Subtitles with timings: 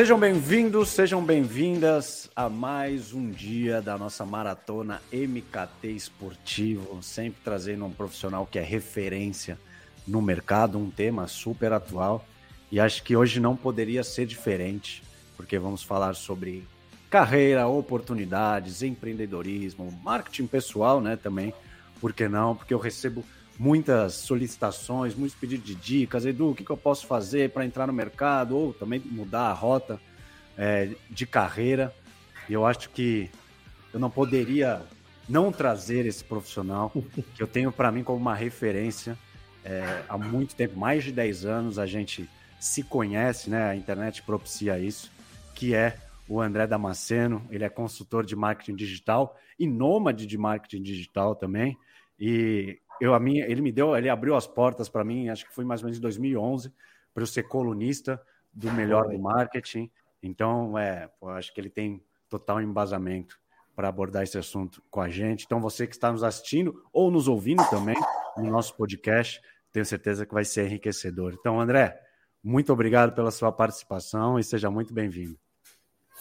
[0.00, 7.84] Sejam bem-vindos, sejam bem-vindas a mais um dia da nossa maratona MKT Esportivo, sempre trazendo
[7.84, 9.58] um profissional que é referência
[10.08, 12.24] no mercado, um tema super atual.
[12.72, 15.02] E acho que hoje não poderia ser diferente,
[15.36, 16.66] porque vamos falar sobre
[17.10, 21.52] carreira, oportunidades, empreendedorismo, marketing pessoal, né, também.
[22.00, 22.56] Por que não?
[22.56, 23.22] Porque eu recebo
[23.60, 26.24] muitas solicitações, muitos pedidos de dicas.
[26.24, 29.52] Edu, o que, que eu posso fazer para entrar no mercado ou também mudar a
[29.52, 30.00] rota
[30.56, 31.94] é, de carreira?
[32.48, 33.30] E eu acho que
[33.92, 34.80] eu não poderia
[35.28, 36.90] não trazer esse profissional
[37.36, 39.18] que eu tenho para mim como uma referência
[39.62, 42.26] é, há muito tempo, mais de 10 anos a gente
[42.58, 43.68] se conhece, né?
[43.68, 45.12] A internet propicia isso,
[45.54, 47.46] que é o André Damasceno.
[47.50, 51.76] Ele é consultor de marketing digital e nômade de marketing digital também.
[52.18, 55.54] E eu a minha, ele me deu, ele abriu as portas para mim, acho que
[55.54, 56.72] foi mais ou menos em 2011,
[57.14, 58.20] para eu ser colunista
[58.52, 59.90] do melhor do marketing.
[60.22, 63.38] Então, é, acho que ele tem total embasamento
[63.74, 65.44] para abordar esse assunto com a gente.
[65.44, 67.96] Então, você que está nos assistindo ou nos ouvindo também
[68.36, 69.40] no nosso podcast,
[69.72, 71.34] tenho certeza que vai ser enriquecedor.
[71.38, 71.98] Então, André,
[72.42, 75.38] muito obrigado pela sua participação e seja muito bem-vindo.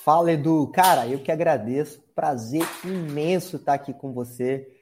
[0.03, 0.67] Fala, Edu.
[0.67, 2.01] Cara, eu que agradeço.
[2.15, 4.78] Prazer imenso estar aqui com você.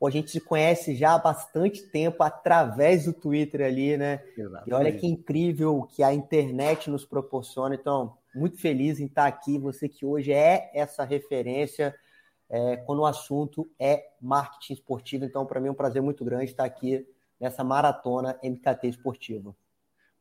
[0.00, 4.24] Pô, a gente se conhece já há bastante tempo através do Twitter ali, né?
[4.34, 4.70] Exatamente.
[4.70, 7.74] E olha que incrível que a internet nos proporciona.
[7.74, 9.58] Então, muito feliz em estar aqui.
[9.58, 11.94] Você que hoje é essa referência
[12.48, 15.26] é, quando o assunto é marketing esportivo.
[15.26, 17.06] Então, para mim é um prazer muito grande estar aqui
[17.38, 19.54] nessa maratona MKT esportiva.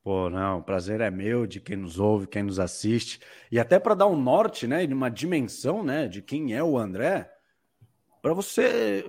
[0.04, 3.22] Pô, não, o prazer é meu de quem nos ouve, quem nos assiste.
[3.50, 7.32] E até para dar um norte, né, uma dimensão, né, de quem é o André,
[8.22, 9.06] para você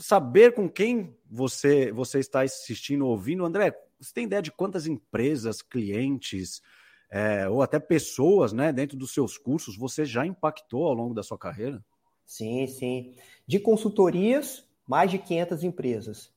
[0.00, 3.44] saber com quem você você está assistindo, ouvindo.
[3.44, 6.62] André, você tem ideia de quantas empresas, clientes,
[7.10, 11.22] é, ou até pessoas, né, dentro dos seus cursos, você já impactou ao longo da
[11.22, 11.84] sua carreira?
[12.24, 13.14] Sim, sim.
[13.46, 16.32] De consultorias, mais de 500 empresas.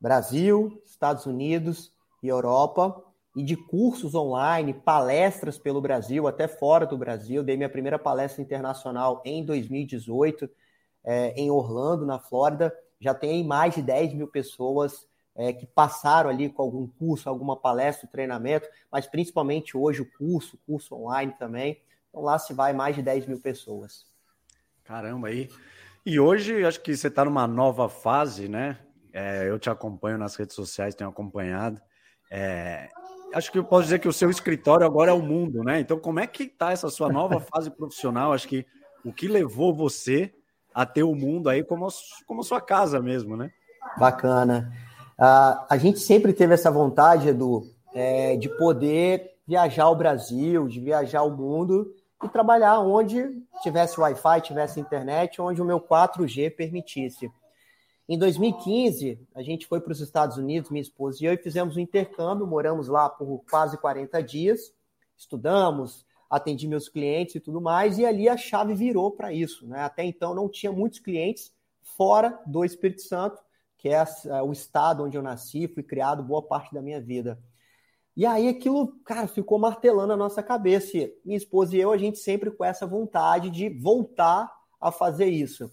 [0.00, 3.02] Brasil, Estados Unidos e Europa
[3.36, 7.42] e de cursos online, palestras pelo Brasil, até fora do Brasil.
[7.42, 10.50] Dei minha primeira palestra internacional em 2018,
[11.04, 12.74] é, em Orlando, na Flórida.
[13.00, 17.56] Já tem mais de 10 mil pessoas é, que passaram ali com algum curso, alguma
[17.56, 21.82] palestra, treinamento, mas principalmente hoje o curso, curso online também.
[22.08, 24.06] Então lá se vai mais de 10 mil pessoas.
[24.82, 25.48] Caramba, aí.
[26.04, 28.78] E hoje acho que você está numa nova fase, né?
[29.12, 31.80] É, eu te acompanho nas redes sociais, tenho acompanhado.
[32.30, 32.88] É,
[33.34, 35.80] acho que eu posso dizer que o seu escritório agora é o mundo, né?
[35.80, 38.32] Então, como é que está essa sua nova fase profissional?
[38.32, 38.66] Acho que
[39.04, 40.32] o que levou você
[40.76, 41.88] a ter o mundo aí como,
[42.26, 43.50] como sua casa mesmo, né?
[43.96, 44.70] Bacana.
[45.18, 47.62] Uh, a gente sempre teve essa vontade, Edu,
[47.94, 54.42] é, de poder viajar o Brasil, de viajar o mundo e trabalhar onde tivesse Wi-Fi,
[54.42, 57.32] tivesse internet, onde o meu 4G permitisse.
[58.06, 61.78] Em 2015, a gente foi para os Estados Unidos, minha esposa e eu, e fizemos
[61.78, 64.74] um intercâmbio, moramos lá por quase 40 dias,
[65.16, 69.66] estudamos, atendi meus clientes e tudo mais, e ali a chave virou para isso.
[69.66, 69.80] Né?
[69.80, 73.40] Até então não tinha muitos clientes fora do Espírito Santo,
[73.78, 74.04] que é
[74.42, 77.38] o estado onde eu nasci, fui criado boa parte da minha vida.
[78.16, 80.96] E aí aquilo, cara, ficou martelando a nossa cabeça.
[80.96, 84.50] E minha esposa e eu, a gente sempre com essa vontade de voltar
[84.80, 85.70] a fazer isso.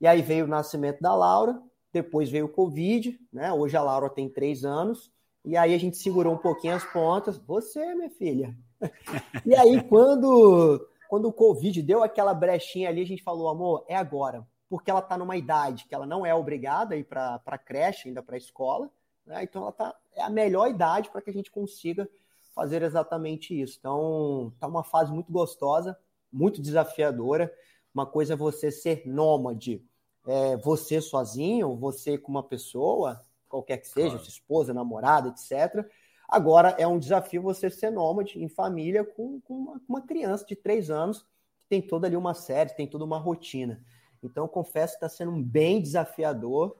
[0.00, 1.58] E aí veio o nascimento da Laura,
[1.90, 3.50] depois veio o Covid, né?
[3.50, 5.10] Hoje a Laura tem três anos,
[5.42, 7.38] e aí a gente segurou um pouquinho as pontas.
[7.38, 8.54] Você, minha filha.
[9.44, 13.96] E aí, quando, quando o Covid deu aquela brechinha ali, a gente falou, amor, é
[13.96, 14.46] agora.
[14.68, 18.08] Porque ela está numa idade que ela não é obrigada a ir para a creche,
[18.08, 18.90] ainda para a escola.
[19.24, 19.42] Né?
[19.44, 22.08] Então, ela tá, é a melhor idade para que a gente consiga
[22.54, 23.76] fazer exatamente isso.
[23.78, 25.96] Então, tá uma fase muito gostosa,
[26.32, 27.52] muito desafiadora.
[27.94, 29.82] Uma coisa é você ser nômade,
[30.26, 34.24] é, você sozinho, você com uma pessoa, qualquer que seja, claro.
[34.24, 35.86] sua esposa, namorada, etc.
[36.28, 40.56] Agora é um desafio você ser nômade em família com, com uma, uma, criança de
[40.56, 41.22] três anos,
[41.60, 43.80] que tem toda ali uma série, tem toda uma rotina.
[44.22, 46.76] Então, confesso que está sendo bem desafiador.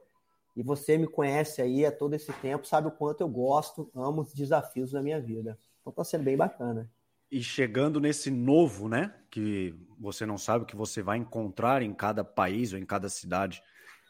[0.57, 4.23] E você me conhece aí há todo esse tempo, sabe o quanto eu gosto, amo
[4.23, 5.59] os desafios da minha vida.
[5.83, 6.91] Então está sendo bem bacana.
[7.31, 9.15] E chegando nesse novo, né?
[9.31, 13.09] Que você não sabe o que você vai encontrar em cada país ou em cada
[13.09, 13.63] cidade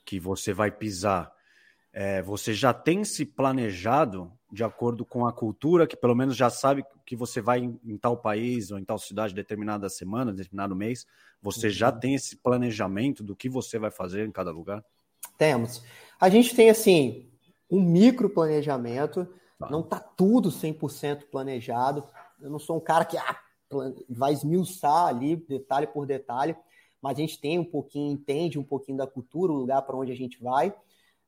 [0.05, 1.35] que você vai pisar.
[1.99, 6.51] É, você já tem se planejado de acordo com a cultura, que pelo menos já
[6.51, 10.77] sabe que você vai em, em tal país ou em tal cidade determinada semana, determinado
[10.77, 11.07] mês.
[11.41, 11.73] Você uhum.
[11.73, 14.85] já tem esse planejamento do que você vai fazer em cada lugar?
[15.39, 15.83] Temos.
[16.21, 17.31] A gente tem, assim,
[17.71, 19.27] um micro planejamento,
[19.59, 19.71] tá.
[19.71, 22.05] não está tudo 100% planejado,
[22.43, 23.41] eu não sou um cara que, ah,
[24.07, 26.55] vai esmiuçar ali, detalhe por detalhe,
[27.01, 30.13] mas a gente tem um pouquinho, entende um pouquinho da cultura, o lugar para onde
[30.13, 30.75] a gente vai.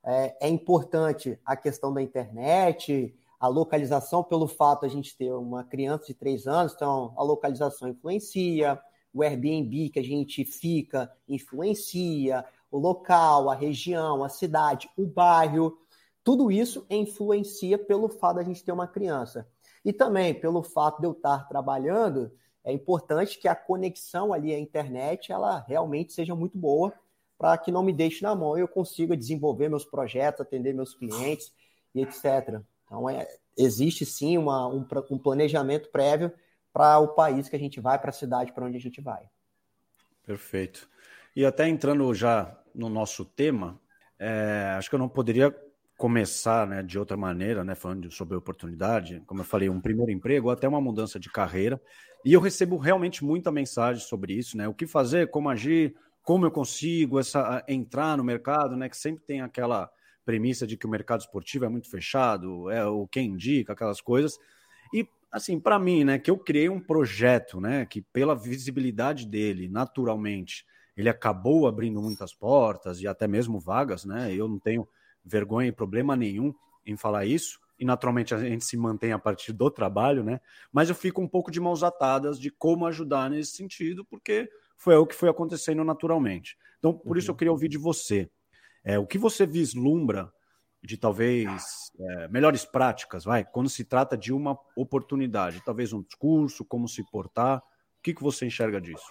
[0.04, 5.32] É, é, importante a questão da internet, a localização, pelo fato de a gente ter
[5.32, 8.80] uma criança de três anos, então a localização influencia,
[9.12, 15.78] o Airbnb que a gente fica influencia, o local, a região, a cidade, o bairro,
[16.22, 19.48] tudo isso influencia pelo fato de a gente ter uma criança.
[19.84, 22.30] E também pelo fato de eu estar trabalhando,
[22.64, 26.92] é importante que a conexão ali à internet ela realmente seja muito boa
[27.38, 30.94] para que não me deixe na mão e eu consiga desenvolver meus projetos, atender meus
[30.94, 31.52] clientes
[31.94, 32.60] e etc.
[32.84, 36.32] Então, é, existe sim uma, um, um planejamento prévio
[36.72, 39.28] para o país que a gente vai, para a cidade para onde a gente vai.
[40.26, 40.88] Perfeito.
[41.34, 43.80] E até entrando já no nosso tema,
[44.18, 45.54] é, acho que eu não poderia
[45.96, 50.50] começar né, de outra maneira, né, falando sobre oportunidade, como eu falei, um primeiro emprego,
[50.50, 51.80] até uma mudança de carreira.
[52.24, 54.68] E eu recebo realmente muita mensagem sobre isso, né?
[54.68, 55.94] O que fazer, como agir,
[56.28, 58.86] como eu consigo essa, entrar no mercado, né?
[58.90, 59.90] Que sempre tem aquela
[60.26, 64.38] premissa de que o mercado esportivo é muito fechado, é o quem indica, aquelas coisas.
[64.92, 69.70] E assim, para mim, né, que eu criei um projeto, né, que pela visibilidade dele,
[69.70, 74.30] naturalmente, ele acabou abrindo muitas portas e até mesmo vagas, né?
[74.30, 74.86] Eu não tenho
[75.24, 76.52] vergonha e problema nenhum
[76.84, 80.42] em falar isso, e naturalmente a gente se mantém a partir do trabalho, né?
[80.70, 84.96] Mas eu fico um pouco de mãos atadas de como ajudar nesse sentido, porque foi
[84.96, 86.56] o que foi acontecendo naturalmente.
[86.78, 87.18] Então, por uhum.
[87.18, 88.30] isso eu queria ouvir de você.
[88.84, 90.32] É, o que você vislumbra
[90.82, 96.64] de talvez é, melhores práticas, vai, quando se trata de uma oportunidade, talvez um discurso,
[96.64, 99.10] como se portar, o que, que você enxerga disso?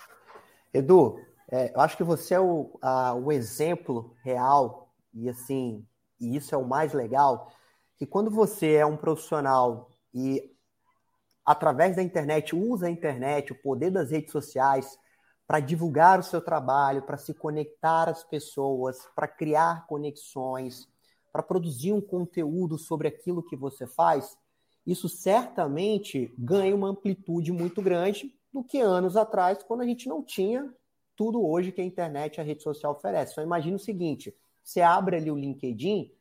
[0.73, 1.19] Edu,
[1.51, 5.85] é, eu acho que você é o, a, o exemplo real e assim,
[6.19, 7.51] e isso é o mais legal,
[7.97, 10.55] que quando você é um profissional e
[11.45, 14.97] através da internet usa a internet, o poder das redes sociais
[15.47, 20.87] para divulgar o seu trabalho, para se conectar às pessoas, para criar conexões,
[21.31, 24.37] para produzir um conteúdo sobre aquilo que você faz,
[24.85, 30.23] isso certamente ganha uma amplitude muito grande do que anos atrás, quando a gente não
[30.23, 30.73] tinha
[31.15, 33.31] tudo hoje que a internet e a rede social oferece.
[33.31, 36.11] Então imagine o seguinte, você abre ali o LinkedIn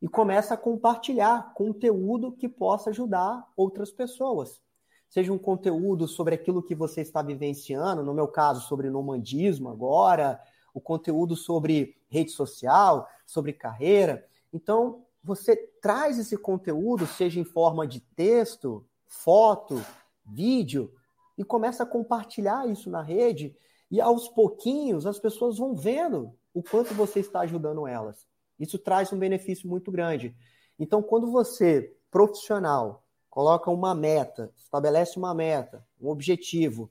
[0.00, 4.60] e começa a compartilhar conteúdo que possa ajudar outras pessoas.
[5.08, 10.40] Seja um conteúdo sobre aquilo que você está vivenciando, no meu caso, sobre nomandismo agora,
[10.74, 14.26] o conteúdo sobre rede social, sobre carreira.
[14.52, 19.82] Então, você traz esse conteúdo, seja em forma de texto, foto,
[20.24, 20.92] vídeo,
[21.38, 23.56] e começa a compartilhar isso na rede,
[23.90, 28.26] e aos pouquinhos as pessoas vão vendo o quanto você está ajudando elas.
[28.58, 30.34] Isso traz um benefício muito grande.
[30.78, 33.05] Então, quando você, profissional,
[33.36, 36.90] coloca uma meta, estabelece uma meta, um objetivo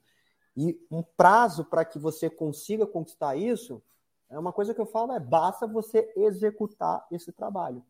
[0.55, 3.81] e um prazo para que você consiga conquistar isso,
[4.29, 7.83] é uma coisa que eu falo é basta você executar esse trabalho.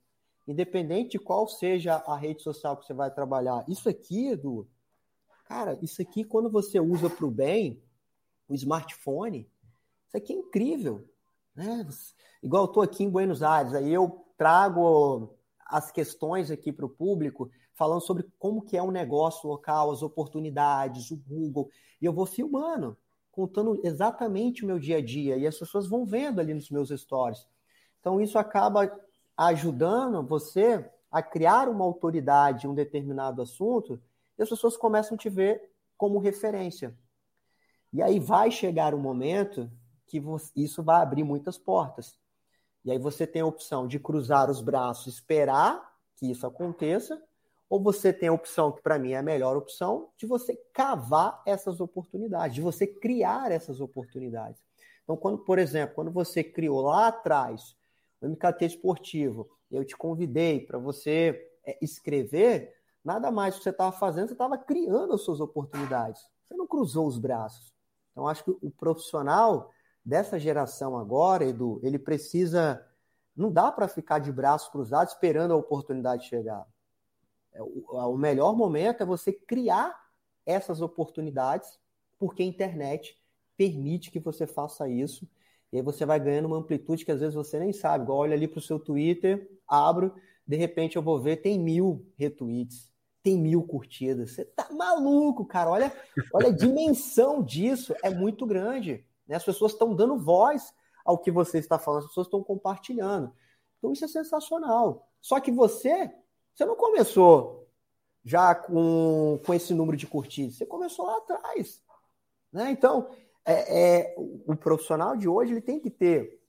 [0.47, 3.65] Independente de qual seja a rede social que você vai trabalhar.
[3.67, 4.65] Isso aqui, Edu,
[5.43, 7.83] cara, isso aqui quando você usa para o bem,
[8.47, 9.51] o smartphone,
[10.07, 11.05] isso aqui é incrível.
[11.53, 11.85] Né?
[12.41, 15.35] Igual eu estou aqui em Buenos Aires, aí eu trago
[15.65, 20.01] as questões aqui para o público, falando sobre como que é um negócio local, as
[20.01, 21.69] oportunidades, o Google,
[22.01, 22.97] e eu vou filmando
[23.35, 26.89] contando exatamente o meu dia a dia e as pessoas vão vendo ali nos meus
[26.89, 27.45] stories.
[27.99, 28.89] Então isso acaba
[29.35, 34.01] ajudando você a criar uma autoridade em um determinado assunto
[34.37, 36.97] e as pessoas começam a te ver como referência.
[37.91, 39.69] E aí vai chegar um momento
[40.07, 40.21] que
[40.55, 42.17] isso vai abrir muitas portas.
[42.85, 47.21] E aí você tem a opção de cruzar os braços, esperar que isso aconteça,
[47.69, 51.41] ou você tem a opção, que para mim é a melhor opção, de você cavar
[51.45, 54.61] essas oportunidades, de você criar essas oportunidades.
[55.03, 57.75] Então, quando, por exemplo, quando você criou lá atrás
[58.21, 63.91] o MKT esportivo, eu te convidei para você é, escrever, nada mais que você estava
[63.91, 66.21] fazendo, você estava criando as suas oportunidades.
[66.47, 67.73] Você não cruzou os braços.
[68.11, 69.71] Então, acho que o profissional
[70.03, 72.85] dessa geração agora, Edu, ele precisa.
[73.35, 76.65] Não dá para ficar de braços cruzados esperando a oportunidade chegar.
[77.55, 79.97] É, o melhor momento é você criar
[80.45, 81.79] essas oportunidades,
[82.19, 83.17] porque a internet
[83.57, 85.27] permite que você faça isso.
[85.71, 88.03] E aí você vai ganhando uma amplitude que às vezes você nem sabe.
[88.03, 90.13] Igual olha ali para o seu Twitter, abro,
[90.45, 92.91] de repente eu vou ver, tem mil retweets,
[93.23, 94.31] tem mil curtidas.
[94.31, 95.69] Você tá maluco, cara.
[95.69, 95.93] Olha,
[96.33, 99.05] olha a dimensão disso, é muito grande.
[99.27, 99.35] Né?
[99.35, 100.73] As pessoas estão dando voz
[101.05, 103.31] ao que você está falando, as pessoas estão compartilhando.
[103.77, 105.07] Então isso é sensacional.
[105.21, 106.11] Só que você
[106.55, 107.67] você não começou
[108.23, 110.55] já com, com esse número de curtidas?
[110.55, 111.83] Você começou lá atrás.
[112.51, 112.71] Né?
[112.71, 113.09] Então,
[113.45, 116.39] é, é, o profissional de hoje ele tem que ter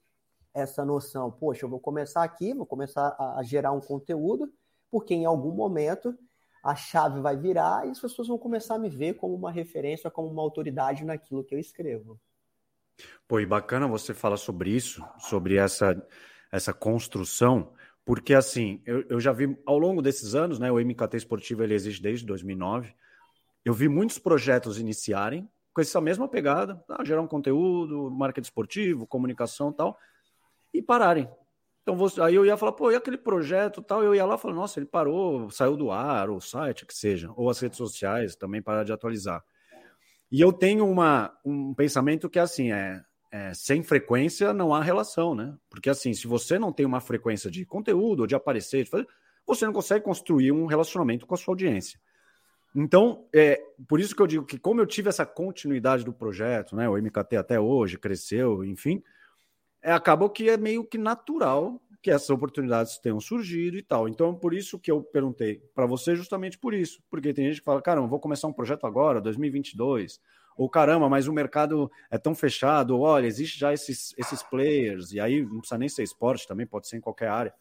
[0.55, 1.31] essa noção.
[1.31, 4.51] Poxa, eu vou começar aqui, vou começar a, a gerar um conteúdo,
[4.91, 6.17] porque em algum momento
[6.63, 10.11] a chave vai virar e as pessoas vão começar a me ver como uma referência,
[10.11, 12.19] como uma autoridade naquilo que eu escrevo.
[13.29, 16.01] Pô, e bacana você falar sobre isso, sobre essa,
[16.51, 17.73] essa construção,
[18.07, 21.75] porque assim, eu, eu já vi ao longo desses anos, né, o MKT Esportivo ele
[21.75, 22.95] existe desde 2009,
[23.65, 29.09] eu vi muitos projetos iniciarem com essa mesma pegada, ah, gerar um conteúdo, marketing esportivo,
[29.09, 29.99] comunicação tal,
[30.73, 31.29] e pararem.
[31.83, 34.03] Então, você, aí eu ia falar, pô, e aquele projeto tal?
[34.03, 36.95] Eu ia lá e falar, nossa, ele parou, saiu do ar, ou o site, que
[36.95, 39.45] seja, ou as redes sociais também pararam de atualizar.
[40.31, 44.83] E eu tenho uma, um pensamento que é assim, é, é, sem frequência não há
[44.83, 45.57] relação, né?
[45.69, 49.07] Porque assim, se você não tem uma frequência de conteúdo, de aparecer, de fazer,
[49.47, 52.01] você não consegue construir um relacionamento com a sua audiência.
[52.75, 56.77] Então, é por isso que eu digo que, como eu tive essa continuidade do projeto,
[56.77, 56.89] né?
[56.89, 59.03] O MKT até hoje cresceu, enfim
[59.87, 64.09] é, acabou que é meio que natural que essas oportunidades tenham surgido e tal.
[64.09, 67.01] Então, por isso que eu perguntei para você, justamente por isso.
[67.09, 70.21] Porque tem gente que fala, caramba, vou começar um projeto agora, 2022.
[70.57, 72.99] Ou caramba, mas o mercado é tão fechado.
[72.99, 75.13] Olha, existe já esses, esses players.
[75.13, 77.55] E aí não precisa nem ser esporte, também pode ser em qualquer área.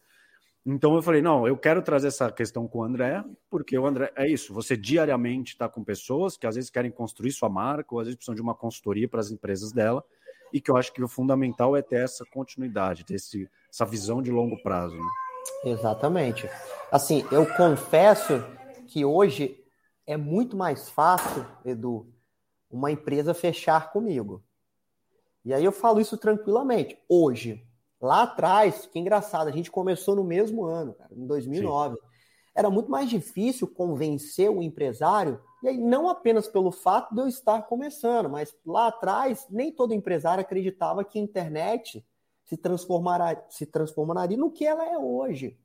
[0.68, 4.12] Então eu falei, não, eu quero trazer essa questão com o André, porque o André
[4.16, 8.00] é isso, você diariamente está com pessoas que às vezes querem construir sua marca, ou
[8.00, 10.02] às vezes precisam de uma consultoria para as empresas dela,
[10.52, 14.20] e que eu acho que o fundamental é ter essa continuidade, ter esse, essa visão
[14.20, 14.96] de longo prazo.
[14.96, 15.08] Né?
[15.66, 16.50] Exatamente.
[16.90, 18.44] Assim, eu confesso
[18.88, 19.62] que hoje
[20.04, 22.12] é muito mais fácil, Edu,
[22.76, 24.42] uma empresa fechar comigo.
[25.44, 26.98] E aí eu falo isso tranquilamente.
[27.08, 27.66] Hoje,
[28.00, 31.94] lá atrás, que engraçado, a gente começou no mesmo ano, cara, em 2009.
[31.94, 32.00] Sim.
[32.54, 37.26] Era muito mais difícil convencer o empresário e aí, não apenas pelo fato de eu
[37.26, 42.06] estar começando, mas lá atrás, nem todo empresário acreditava que a internet
[42.44, 45.58] se, transformará, se transformaria no que ela é hoje.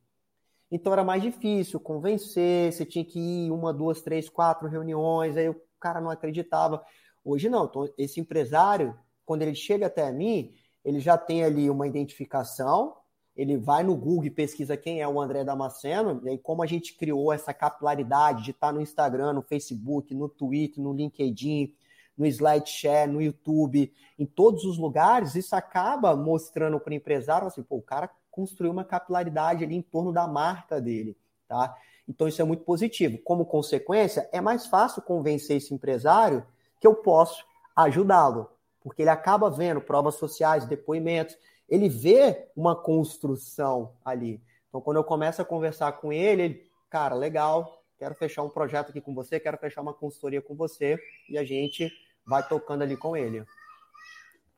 [0.71, 5.49] Então era mais difícil convencer, você tinha que ir uma, duas, três, quatro reuniões, aí
[5.49, 6.83] o cara não acreditava.
[7.23, 11.87] Hoje não, então, esse empresário, quando ele chega até mim, ele já tem ali uma
[11.87, 12.95] identificação,
[13.35, 16.67] ele vai no Google e pesquisa quem é o André Damasceno, e aí como a
[16.67, 21.73] gente criou essa capilaridade de estar no Instagram, no Facebook, no Twitter, no LinkedIn,
[22.17, 27.63] no SlideShare, no YouTube, em todos os lugares, isso acaba mostrando para o empresário assim,
[27.63, 31.75] pô, o cara construiu uma capilaridade ali em torno da marca dele, tá?
[32.11, 33.17] Então isso é muito positivo.
[33.19, 36.45] Como consequência, é mais fácil convencer esse empresário
[36.77, 38.49] que eu posso ajudá-lo,
[38.81, 41.37] porque ele acaba vendo provas sociais, depoimentos,
[41.69, 44.41] ele vê uma construção ali.
[44.67, 48.89] Então, quando eu começo a conversar com ele, ele, cara, legal, quero fechar um projeto
[48.89, 50.99] aqui com você, quero fechar uma consultoria com você,
[51.29, 51.89] e a gente
[52.25, 53.45] vai tocando ali com ele.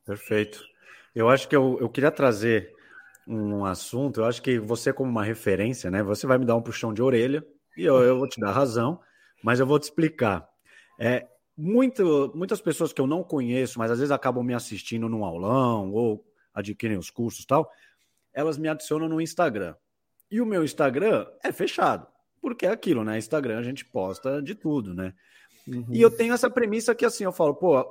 [0.04, 0.64] Perfeito.
[1.14, 2.74] Eu acho que eu, eu queria trazer
[3.28, 6.04] um assunto, eu acho que você, como uma referência, né?
[6.04, 7.46] Você vai me dar um puxão de orelha
[7.78, 9.00] e eu, eu vou te dar razão,
[9.44, 10.48] mas eu vou te explicar.
[11.00, 11.28] É,
[11.58, 15.92] muito, muitas pessoas que eu não conheço, mas às vezes acabam me assistindo num aulão
[15.92, 17.70] ou adquirem os cursos tal,
[18.34, 19.76] elas me adicionam no Instagram.
[20.30, 22.08] E o meu Instagram é fechado,
[22.42, 23.18] porque é aquilo, né?
[23.18, 25.14] Instagram a gente posta de tudo, né?
[25.68, 25.86] Uhum.
[25.92, 27.86] E eu tenho essa premissa que assim, eu falo, pô,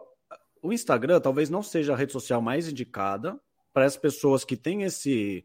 [0.60, 3.40] o Instagram talvez não seja a rede social mais indicada
[3.72, 5.44] para as pessoas que têm esse,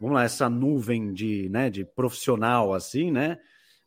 [0.00, 3.38] vamos lá, essa nuvem de, né, de profissional assim, né?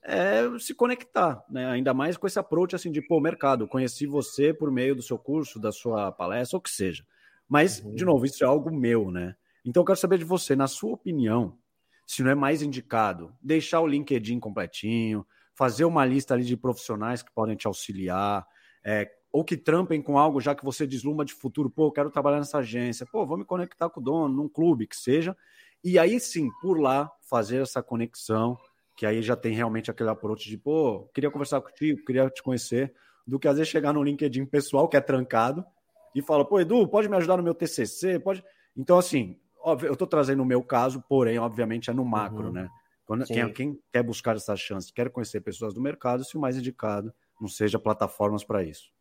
[0.05, 1.65] É se conectar, né?
[1.71, 5.17] Ainda mais com esse approach assim de pô, mercado, conheci você por meio do seu
[5.17, 7.05] curso, da sua palestra, ou que seja.
[7.47, 7.95] Mas, uhum.
[7.95, 9.35] de novo, isso é algo meu, né?
[9.65, 11.57] Então eu quero saber de você, na sua opinião,
[12.05, 15.25] se não é mais indicado deixar o LinkedIn completinho,
[15.55, 18.45] fazer uma lista ali de profissionais que podem te auxiliar,
[18.83, 22.11] é, ou que trampem com algo já que você desluma de futuro, pô, eu quero
[22.11, 25.35] trabalhar nessa agência, pô, vou me conectar com o dono, num clube que seja,
[25.83, 28.55] e aí sim, por lá, fazer essa conexão,
[28.95, 32.93] que aí já tem realmente aquele approach de, pô, queria conversar contigo, queria te conhecer,
[33.25, 35.65] do que às vezes chegar no LinkedIn pessoal, que é trancado,
[36.13, 38.19] e fala, pô, Edu, pode me ajudar no meu TCC?
[38.19, 38.43] Pode.
[38.77, 42.51] Então, assim, óbvio, eu estou trazendo o meu caso, porém, obviamente, é no macro, uhum.
[42.51, 42.69] né?
[43.03, 46.55] Quando, quem, quem, quer buscar essa chance, quer conhecer pessoas do mercado, se o mais
[46.55, 47.11] indicado
[47.41, 48.92] não seja plataformas para isso.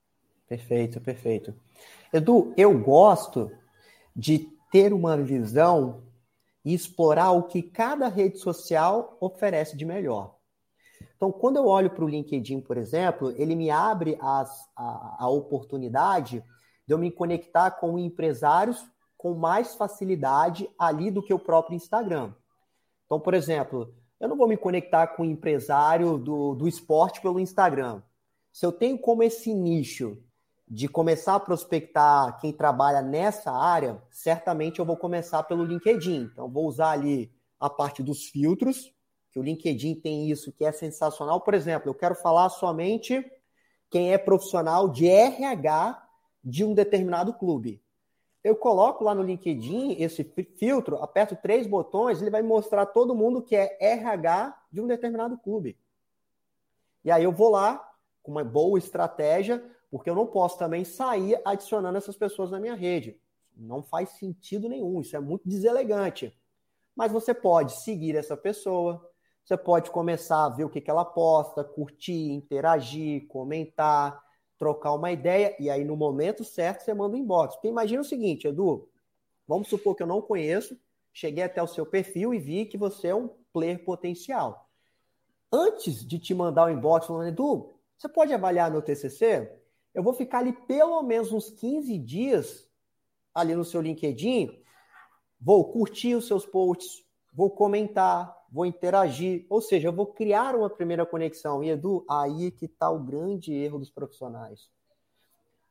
[0.52, 1.54] Perfeito, perfeito.
[2.12, 3.50] Edu, eu gosto
[4.14, 6.02] de ter uma visão
[6.62, 10.37] e explorar o que cada rede social oferece de melhor.
[11.16, 15.28] Então, quando eu olho para o LinkedIn, por exemplo, ele me abre as, a, a
[15.30, 16.44] oportunidade
[16.87, 18.85] de eu me conectar com empresários
[19.16, 22.35] com mais facilidade ali do que o próprio Instagram.
[23.06, 28.02] Então, por exemplo, eu não vou me conectar com empresário do, do esporte pelo Instagram.
[28.52, 30.23] Se eu tenho como esse nicho
[30.73, 36.31] de começar a prospectar quem trabalha nessa área, certamente eu vou começar pelo LinkedIn.
[36.33, 38.91] Então, vou usar ali a parte dos filtros,
[39.31, 41.43] que o LinkedIn tem isso que é sensacional.
[41.43, 43.23] Por exemplo, eu quero falar somente
[43.91, 46.09] quem é profissional de RH
[46.43, 47.83] de um determinado clube.
[48.43, 50.25] Eu coloco lá no LinkedIn esse
[50.57, 55.37] filtro, aperto três botões, ele vai mostrar todo mundo que é RH de um determinado
[55.37, 55.79] clube.
[57.05, 57.87] E aí eu vou lá
[58.23, 59.62] com uma boa estratégia,
[59.93, 63.21] porque eu não posso também sair adicionando essas pessoas na minha rede.
[63.55, 66.35] Não faz sentido nenhum, isso é muito deselegante.
[66.97, 69.07] Mas você pode seguir essa pessoa,
[69.45, 74.19] você pode começar a ver o que, que ela posta, curtir, interagir, comentar,
[74.57, 77.57] trocar uma ideia, e aí no momento certo você manda um inbox.
[77.57, 78.89] Porque imagina o seguinte, Edu,
[79.47, 80.75] vamos supor que eu não conheço,
[81.13, 84.71] cheguei até o seu perfil e vi que você é um player potencial.
[85.53, 89.61] Antes de te mandar o um inbox falando, Edu, você pode avaliar meu TCC?
[89.95, 92.69] Eu vou ficar ali pelo menos uns 15 dias
[93.35, 94.63] ali no seu LinkedIn,
[95.41, 100.69] vou curtir os seus posts, vou comentar, vou interagir, ou seja, eu vou criar uma
[100.69, 101.65] primeira conexão.
[101.65, 104.71] E Edu, aí que está o grande erro dos profissionais.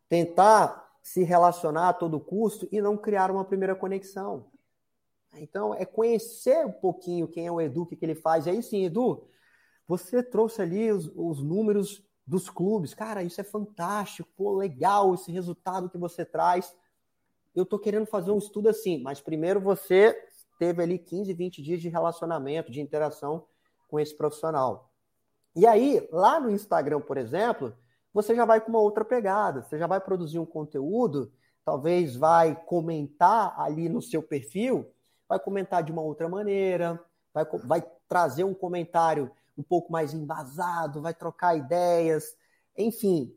[0.10, 4.51] Tentar se relacionar a todo custo e não criar uma primeira conexão.
[5.36, 8.46] Então, é conhecer um pouquinho quem é o Edu, o que, ele faz.
[8.46, 9.28] E aí sim, Edu,
[9.88, 12.93] você trouxe ali os, os números dos clubes.
[12.93, 16.73] Cara, isso é fantástico, pô, legal esse resultado que você traz.
[17.53, 20.17] Eu tô querendo fazer um estudo assim, mas primeiro você
[20.57, 23.45] teve ali 15, 20 dias de relacionamento, de interação
[23.85, 24.89] com esse profissional.
[25.53, 27.75] E aí, lá no Instagram, por exemplo,
[28.13, 31.33] você já vai com uma outra pegada, você já vai produzir um conteúdo,
[31.65, 34.89] talvez vai comentar ali no seu perfil,
[35.27, 36.98] vai comentar de uma outra maneira,
[37.33, 39.29] vai, vai trazer um comentário
[39.61, 42.35] um pouco mais embasado, vai trocar ideias,
[42.77, 43.33] enfim.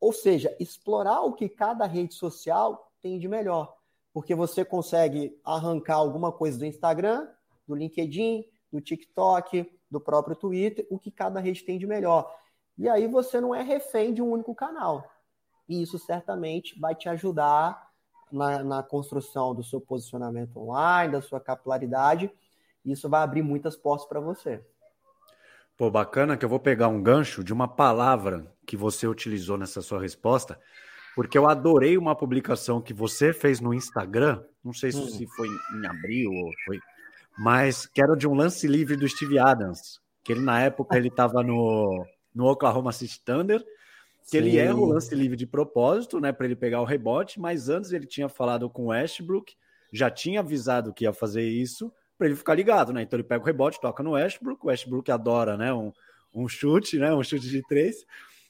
[0.00, 3.74] Ou seja, explorar o que cada rede social tem de melhor
[4.14, 7.28] porque você consegue arrancar alguma coisa do Instagram,
[7.66, 12.32] do LinkedIn, do TikTok, do próprio Twitter, o que cada rede tem de melhor.
[12.78, 15.04] E aí você não é refém de um único canal.
[15.68, 17.90] E isso certamente vai te ajudar
[18.30, 22.30] na, na construção do seu posicionamento online, da sua capilaridade.
[22.84, 24.64] Isso vai abrir muitas portas para você.
[25.76, 29.82] Pô, bacana que eu vou pegar um gancho de uma palavra que você utilizou nessa
[29.82, 30.58] sua resposta,
[31.16, 35.28] porque eu adorei uma publicação que você fez no Instagram, não sei se, hum.
[35.34, 36.80] foi em abril ou foi,
[37.36, 41.08] mas que era de um lance livre do Steve Adams, que ele na época ele
[41.08, 44.36] estava no, no Oklahoma City Thunder, que Sim.
[44.38, 47.92] ele erra o lance livre de propósito, né, para ele pegar o rebote, mas antes
[47.92, 49.54] ele tinha falado com o Westbrook,
[49.92, 53.02] já tinha avisado que ia fazer isso, para ele ficar ligado, né?
[53.02, 55.92] Então ele pega o rebote, toca no Westbrook, o Westbrook adora, né, um,
[56.32, 58.04] um chute, né, um chute de três.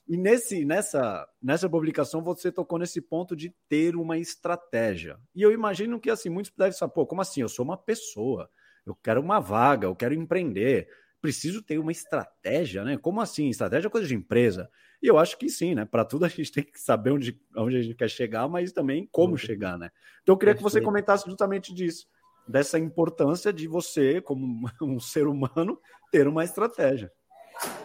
[0.06, 5.18] E nesse, nessa, nessa publicação você tocou nesse ponto de ter uma estratégia.
[5.34, 7.40] E eu imagino que assim, muitos devem saber, pô, como assim?
[7.40, 8.50] Eu sou uma pessoa,
[8.84, 10.88] eu quero uma vaga, eu quero empreender,
[11.22, 12.98] preciso ter uma estratégia, né?
[12.98, 13.48] Como assim?
[13.48, 14.70] Estratégia é coisa de empresa.
[15.02, 15.86] E eu acho que sim, né?
[15.86, 19.08] Para tudo a gente tem que saber onde, onde a gente quer chegar, mas também
[19.10, 19.90] como chegar, né?
[20.22, 22.06] Então eu queria que você comentasse justamente disso,
[22.46, 25.78] dessa importância de você, como um ser humano,
[26.10, 27.12] ter uma estratégia.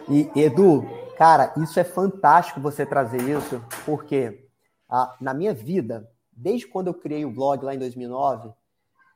[0.08, 0.82] E, Edu,
[1.16, 4.48] cara, isso é fantástico você trazer isso, porque
[5.20, 8.52] na minha vida, desde quando eu criei o blog lá em 2009,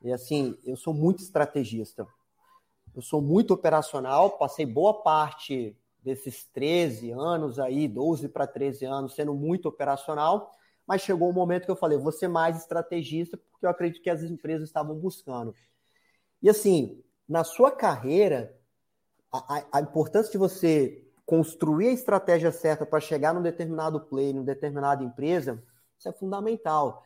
[0.01, 2.07] e assim, eu sou muito estrategista.
[2.95, 9.15] Eu sou muito operacional, passei boa parte desses 13 anos aí, 12 para 13 anos,
[9.15, 10.51] sendo muito operacional,
[10.87, 14.09] mas chegou um momento que eu falei, vou ser mais estrategista, porque eu acredito que
[14.09, 15.55] as empresas estavam buscando.
[16.41, 18.55] E assim, na sua carreira,
[19.31, 24.45] a, a importância de você construir a estratégia certa para chegar num determinado play, numa
[24.45, 25.63] determinada empresa,
[25.97, 27.03] isso é fundamental.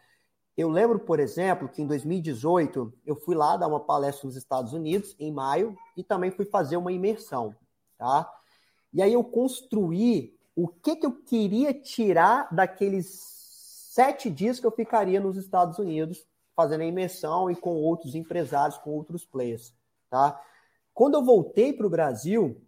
[0.58, 4.74] Eu lembro, por exemplo, que em 2018 eu fui lá dar uma palestra nos Estados
[4.74, 7.56] Unidos, em maio, e também fui fazer uma imersão,
[7.98, 8.30] tá?
[8.91, 14.72] E aí eu construí o que, que eu queria tirar daqueles sete dias que eu
[14.72, 16.28] ficaria nos Estados Unidos
[16.60, 19.74] fazendo a imersão e com outros empresários, com outros players,
[20.10, 20.38] tá?
[20.93, 22.62] Quando eu voltei para o Brasil,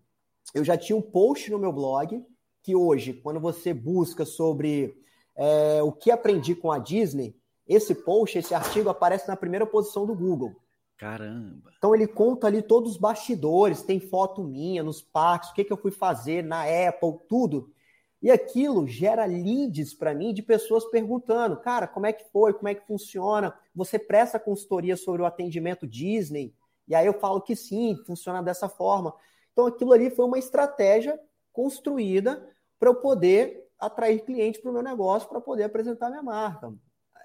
[0.54, 2.26] eu já tinha um post no meu blog,
[2.64, 4.98] que hoje, quando você busca sobre
[5.36, 7.36] é, o que aprendi com a Disney,
[7.68, 10.56] esse post, esse artigo aparece na primeira posição do Google.
[10.96, 11.74] Caramba!
[11.78, 15.74] Então ele conta ali todos os bastidores, tem foto minha nos parques, o que, que
[15.74, 17.74] eu fui fazer na Apple, tudo.
[18.22, 22.68] E aquilo gera leads para mim de pessoas perguntando, cara, como é que foi, como
[22.68, 23.58] é que funciona?
[23.74, 26.54] Você presta consultoria sobre o atendimento Disney?
[26.88, 29.16] E aí eu falo que sim, funciona dessa forma.
[29.52, 31.20] Então aquilo ali foi uma estratégia
[31.52, 32.48] construída
[32.80, 36.72] para eu poder atrair clientes para o meu negócio, para poder apresentar minha marca.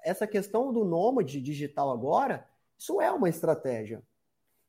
[0.03, 4.01] Essa questão do nômade digital agora, isso é uma estratégia.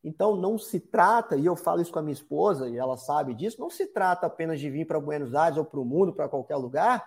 [0.03, 3.35] Então não se trata, e eu falo isso com a minha esposa, e ela sabe
[3.35, 6.29] disso, não se trata apenas de vir para Buenos Aires ou para o mundo, para
[6.29, 7.05] qualquer lugar,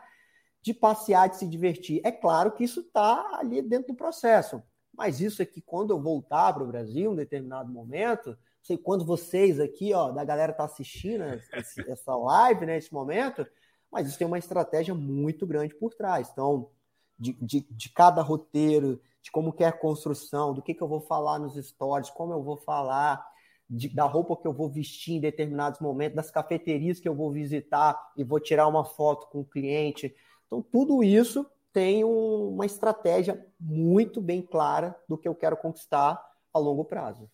[0.61, 2.01] de passear, de se divertir.
[2.03, 4.61] É claro que isso está ali dentro do processo.
[4.93, 9.05] Mas isso é que quando eu voltar para o Brasil, em determinado momento, sei quando
[9.05, 11.23] vocês aqui, ó, da galera tá assistindo
[11.87, 13.47] essa live, né, esse momento,
[13.91, 16.29] mas isso tem uma estratégia muito grande por trás.
[16.31, 16.69] Então,
[17.17, 20.87] de, de, de cada roteiro, de como que é a construção, do que, que eu
[20.87, 23.25] vou falar nos stories, como eu vou falar,
[23.69, 27.31] de, da roupa que eu vou vestir em determinados momentos, das cafeterias que eu vou
[27.31, 30.13] visitar e vou tirar uma foto com o cliente.
[30.47, 36.21] Então, tudo isso tem um, uma estratégia muito bem clara do que eu quero conquistar
[36.53, 37.29] a longo prazo.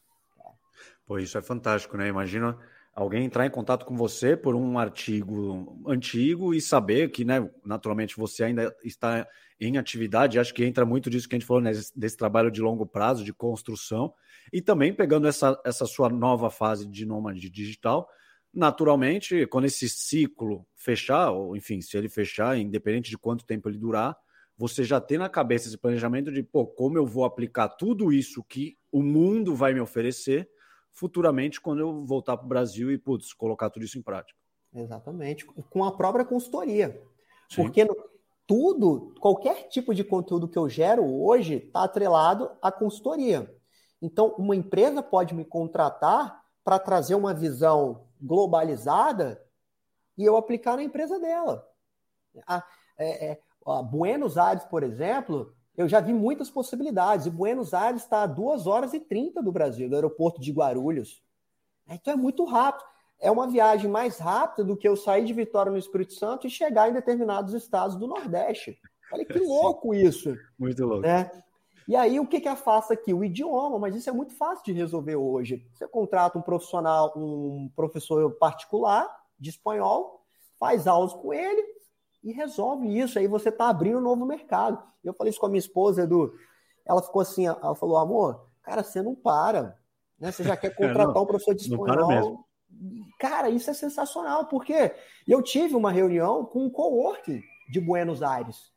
[1.07, 2.07] Pô, isso é fantástico, né?
[2.07, 2.57] Imagina
[2.97, 8.17] alguém entrar em contato com você por um artigo antigo e saber que, né, naturalmente
[8.17, 9.27] você ainda está
[9.61, 10.39] em atividade.
[10.39, 13.23] Acho que entra muito disso que a gente falou, né, desse trabalho de longo prazo,
[13.23, 14.11] de construção,
[14.51, 18.09] e também pegando essa, essa sua nova fase de nômade digital,
[18.51, 23.77] naturalmente, quando esse ciclo fechar, ou enfim, se ele fechar, independente de quanto tempo ele
[23.77, 24.17] durar,
[24.57, 28.43] você já tem na cabeça esse planejamento de, pô, como eu vou aplicar tudo isso
[28.43, 30.49] que o mundo vai me oferecer
[30.97, 34.37] futuramente quando eu voltar para o Brasil e, putz, colocar tudo isso em prática.
[34.73, 37.01] Exatamente, com a própria consultoria.
[37.49, 37.63] Sim.
[37.63, 37.87] Porque
[38.47, 43.55] tudo, qualquer tipo de conteúdo que eu gero hoje está atrelado à consultoria.
[44.01, 49.41] Então, uma empresa pode me contratar para trazer uma visão globalizada
[50.17, 51.63] e eu aplicar na empresa dela.
[52.47, 52.63] A,
[52.97, 57.27] é, é, a Buenos Aires, por exemplo, eu já vi muitas possibilidades.
[57.27, 61.21] E Buenos Aires está a 2 horas e 30 do Brasil, do aeroporto de Guarulhos.
[61.87, 62.83] Então é muito rápido.
[63.19, 66.49] É uma viagem mais rápida do que eu sair de Vitória no Espírito Santo e
[66.49, 68.79] chegar em determinados estados do Nordeste.
[69.11, 70.35] Olha que louco isso.
[70.57, 71.01] Muito louco.
[71.01, 71.31] Né?
[71.87, 73.13] E aí, o que, que afasta aqui?
[73.13, 75.65] O idioma, mas isso é muito fácil de resolver hoje.
[75.73, 79.07] Você contrata um profissional, um professor particular
[79.39, 80.21] de espanhol,
[80.59, 81.76] faz aulas com ele
[82.27, 83.17] e resolve isso.
[83.17, 84.83] Aí você está abrindo um novo mercado.
[85.01, 86.33] Eu falei isso com a minha esposa, Edu.
[86.85, 89.77] Ela ficou assim, ela falou, amor, cara, você não para.
[90.19, 90.29] Né?
[90.29, 92.45] Você já quer contratar não, um professor de espanhol.
[93.17, 94.93] Cara, isso é sensacional, porque
[95.25, 98.73] eu tive uma reunião com um coworking de Buenos Aires.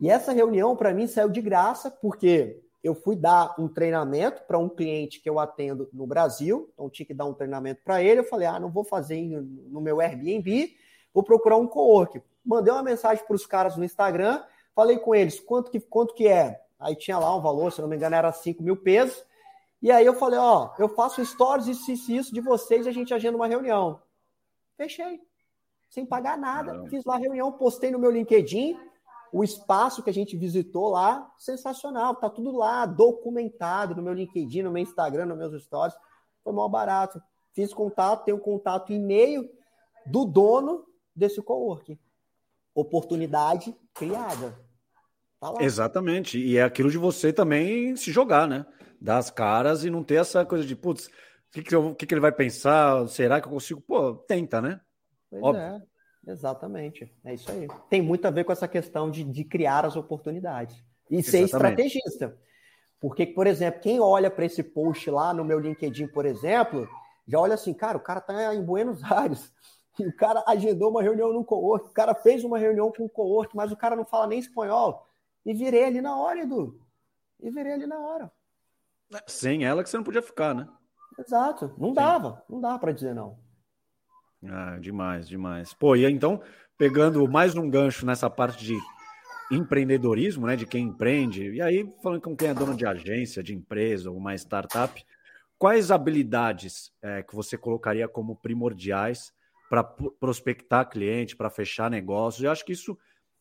[0.00, 4.58] E essa reunião, para mim, saiu de graça, porque eu fui dar um treinamento para
[4.58, 8.20] um cliente que eu atendo no Brasil, então tinha que dar um treinamento para ele.
[8.20, 10.74] Eu falei, ah, não vou fazer no meu Airbnb,
[11.12, 12.20] vou procurar um co-work.
[12.44, 14.42] Mandei uma mensagem para os caras no Instagram,
[14.74, 16.60] falei com eles quanto que, quanto que é.
[16.78, 19.24] Aí tinha lá um valor, se não me engano, era 5 mil pesos.
[19.80, 22.92] E aí eu falei, ó, eu faço stories e isso, isso de vocês e a
[22.92, 24.00] gente agenda uma reunião.
[24.76, 25.20] Fechei.
[25.90, 26.84] Sem pagar nada.
[26.88, 28.78] Fiz lá a reunião, postei no meu LinkedIn
[29.32, 34.62] o espaço que a gente visitou lá, sensacional, tá tudo lá, documentado no meu LinkedIn,
[34.62, 35.96] no meu Instagram, nos meus stories.
[36.44, 37.20] Foi mal barato.
[37.54, 39.48] Fiz contato, tenho contato e-mail
[40.04, 40.84] do dono
[41.16, 41.98] desse coworking.
[42.74, 44.58] Oportunidade criada.
[45.40, 46.38] Tá Exatamente.
[46.38, 48.64] E é aquilo de você também se jogar, né?
[49.00, 51.10] Dar as caras e não ter essa coisa de, putz, o
[51.50, 53.06] que, que, que, que ele vai pensar?
[53.08, 53.80] Será que eu consigo?
[53.80, 54.80] Pô, tenta, né?
[55.28, 55.62] Pois Óbvio.
[55.62, 55.82] é.
[56.26, 57.12] Exatamente.
[57.24, 57.66] É isso aí.
[57.90, 60.76] Tem muito a ver com essa questão de, de criar as oportunidades.
[61.10, 62.38] E ser estrategista.
[63.00, 66.88] Porque, por exemplo, quem olha para esse post lá no meu LinkedIn, por exemplo,
[67.26, 69.52] já olha assim, cara, o cara tá em Buenos Aires.
[69.98, 73.54] O cara agendou uma reunião no cowork, o cara fez uma reunião com o cowork,
[73.54, 75.06] mas o cara não fala nem espanhol.
[75.44, 76.80] E virei ali na hora, Edu.
[77.40, 78.32] E virei ali na hora.
[79.26, 80.66] Sem ela que você não podia ficar, né?
[81.18, 81.74] Exato.
[81.76, 81.94] Não Sim.
[81.94, 82.42] dava.
[82.48, 83.38] Não dá para dizer não.
[84.48, 85.74] Ah, demais, demais.
[85.74, 86.40] Pô, e então,
[86.78, 88.76] pegando mais um gancho nessa parte de
[89.52, 93.54] empreendedorismo, né, de quem empreende, e aí falando com quem é dono de agência, de
[93.54, 95.04] empresa ou uma startup,
[95.58, 99.32] quais habilidades é, que você colocaria como primordiais
[99.72, 102.44] para prospectar cliente, para fechar negócios?
[102.44, 102.98] Eu acho que isso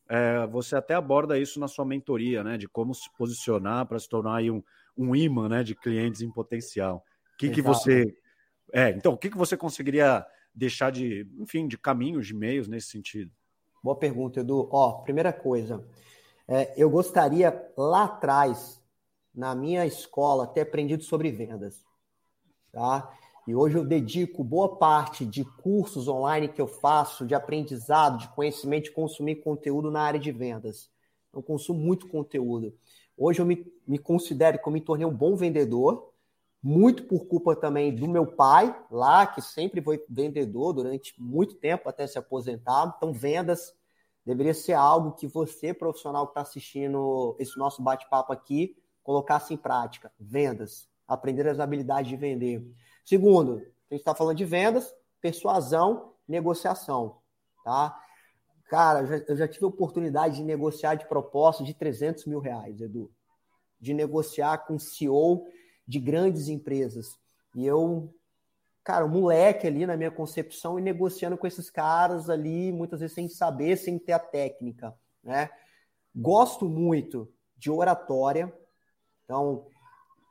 [0.08, 4.08] é, você até aborda isso na sua mentoria, né, de como se posicionar para se
[4.08, 4.64] tornar aí um,
[4.98, 7.04] um imã, né, de clientes em potencial.
[7.34, 8.16] O que, que você
[8.72, 12.88] é, então, o que, que você conseguiria deixar de, enfim, de caminhos, de meios nesse
[12.88, 13.30] sentido?
[13.84, 14.70] Boa pergunta, Edu.
[14.72, 15.86] Ó, primeira coisa,
[16.48, 18.82] é, eu gostaria lá atrás,
[19.36, 21.84] na minha escola, ter aprendido sobre vendas,
[22.72, 23.12] tá?
[23.48, 28.28] E hoje eu dedico boa parte de cursos online que eu faço, de aprendizado, de
[28.30, 30.92] conhecimento, de consumir conteúdo na área de vendas.
[31.34, 32.74] Eu consumo muito conteúdo.
[33.18, 36.12] Hoje eu me, me considero que eu me tornei um bom vendedor,
[36.62, 41.90] muito por culpa também do meu pai, lá, que sempre foi vendedor durante muito tempo
[41.90, 42.94] até se aposentar.
[42.96, 43.74] Então, vendas
[44.24, 49.58] deveria ser algo que você, profissional que está assistindo esse nosso bate-papo aqui, colocasse em
[49.58, 50.12] prática.
[50.20, 50.88] Vendas.
[51.08, 52.64] Aprender as habilidades de vender.
[53.04, 57.18] Segundo, a gente está falando de vendas, persuasão, negociação.
[57.64, 57.98] Tá?
[58.70, 62.40] Cara, eu já, eu já tive a oportunidade de negociar de proposta de 300 mil
[62.40, 63.12] reais, Edu.
[63.80, 65.46] De negociar com CEO
[65.88, 67.20] de grandes empresas.
[67.56, 68.14] E eu,
[68.84, 73.14] cara, um moleque ali na minha concepção e negociando com esses caras ali, muitas vezes
[73.14, 75.50] sem saber, sem ter a técnica, né?
[76.16, 78.54] Gosto muito de oratória.
[79.24, 79.68] Então,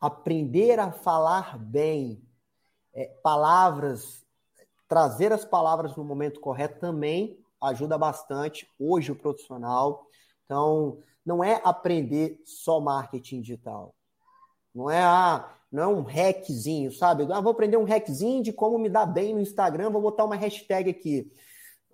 [0.01, 2.23] aprender a falar bem,
[2.95, 4.25] é, palavras,
[4.89, 10.07] trazer as palavras no momento correto também ajuda bastante hoje o profissional.
[10.45, 13.95] Então, não é aprender só marketing digital.
[14.75, 17.27] Não é, ah, não é um hackzinho, sabe?
[17.31, 20.37] Ah, vou aprender um hackzinho de como me dar bem no Instagram, vou botar uma
[20.37, 21.31] hashtag aqui.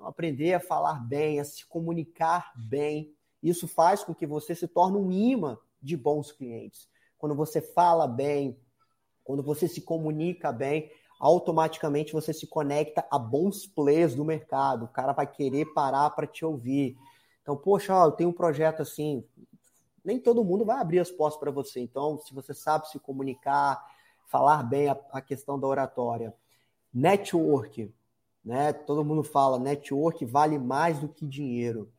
[0.01, 3.15] Aprender a falar bem, a se comunicar bem.
[3.43, 6.89] Isso faz com que você se torne um imã de bons clientes.
[7.19, 8.59] Quando você fala bem,
[9.27, 14.85] quando você se comunica bem, automaticamente você se conecta a bons players do mercado.
[14.85, 16.97] O cara vai querer parar para te ouvir.
[17.43, 19.25] Então, poxa, ó, eu tenho um projeto assim.
[20.05, 21.81] Nem todo mundo vai abrir as portas para você.
[21.81, 23.85] Então, se você sabe se comunicar,
[24.29, 26.33] falar bem a, a questão da oratória,
[26.95, 27.93] network,
[28.45, 28.73] né?
[28.73, 31.91] Todo mundo fala, network vale mais do que dinheiro.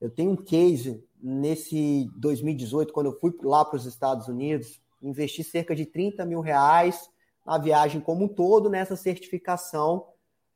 [0.00, 5.44] Eu tenho um case nesse 2018, quando eu fui lá para os Estados Unidos, investi
[5.44, 7.08] cerca de 30 mil reais
[7.44, 10.06] na viagem como um todo, nessa certificação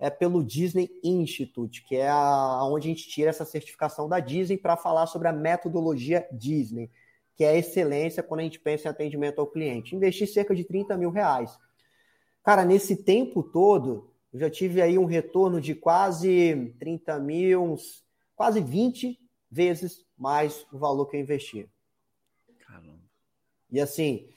[0.00, 4.56] é pelo Disney Institute, que é a, onde a gente tira essa certificação da Disney
[4.56, 6.90] para falar sobre a metodologia Disney,
[7.36, 9.94] que é a excelência quando a gente pensa em atendimento ao cliente.
[9.94, 11.56] Investi cerca de 30 mil reais.
[12.42, 17.76] Cara, nesse tempo todo, eu já tive aí um retorno de quase 30 mil,
[18.34, 19.18] quase 20
[19.50, 21.68] vezes mais o valor que eu investi.
[23.70, 24.28] E assim,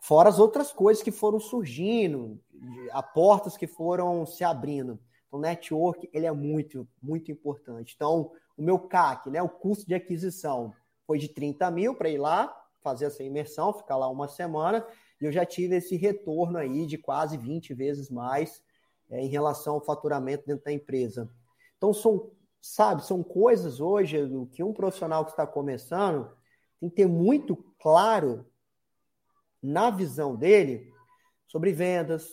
[0.00, 2.40] Fora as outras coisas que foram surgindo,
[2.92, 4.98] a portas que foram se abrindo.
[5.26, 7.94] Então, o network ele é muito, muito importante.
[7.94, 10.72] Então, o meu CAC, né, o custo de aquisição,
[11.06, 14.86] foi de 30 mil para ir lá, fazer essa imersão, ficar lá uma semana,
[15.20, 18.62] e eu já tive esse retorno aí de quase 20 vezes mais
[19.10, 21.28] é, em relação ao faturamento dentro da empresa.
[21.76, 26.30] Então, são, sabe, são coisas hoje do que um profissional que está começando
[26.80, 28.46] tem que ter muito claro
[29.62, 30.92] na visão dele,
[31.46, 32.28] sobre vendas,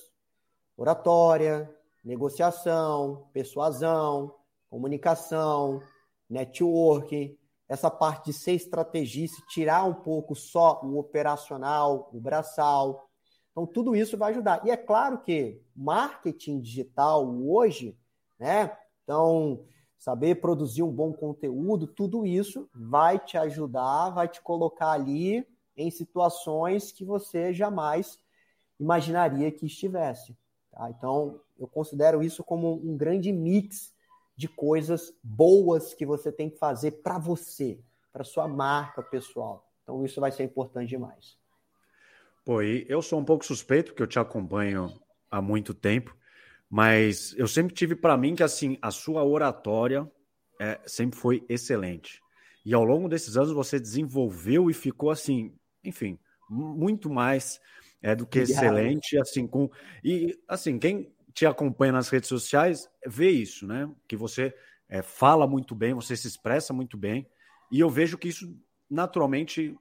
[0.78, 4.36] oratória, negociação, persuasão,
[4.70, 5.82] comunicação,
[6.30, 13.10] networking, essa parte de ser estrategista, tirar um pouco só o operacional, o braçal.
[13.52, 14.66] Então, tudo isso vai ajudar.
[14.66, 17.98] E é claro que marketing digital hoje,
[18.38, 18.78] né?
[19.04, 19.66] Então,
[19.98, 25.92] saber produzir um bom conteúdo, tudo isso vai te ajudar, vai te colocar ali em
[25.92, 28.20] situações que você jamais
[28.80, 30.36] imaginaria que estivesse.
[30.72, 30.90] Tá?
[30.90, 33.94] Então, eu considero isso como um grande mix
[34.36, 37.80] de coisas boas que você tem que fazer para você,
[38.12, 39.66] para sua marca pessoal.
[39.84, 41.38] Então, isso vai ser importante demais.
[42.44, 44.94] Pô, e eu sou um pouco suspeito, porque eu te acompanho
[45.32, 46.16] há muito tempo,
[46.70, 50.10] mas eu sempre tive para mim que assim a sua oratória
[50.60, 52.22] é, sempre foi excelente.
[52.66, 56.19] E ao longo desses anos você desenvolveu e ficou assim enfim,
[56.50, 57.60] muito mais
[58.02, 59.69] é, do que excelente, assim, com.
[60.04, 63.89] E assim, quem te acompanha nas redes sociais vê isso, né?
[64.08, 64.54] Que você
[64.88, 67.28] é, fala muito bem, você se expressa muito bem,
[67.71, 68.56] e eu vejo que isso
[68.89, 69.76] naturalmente,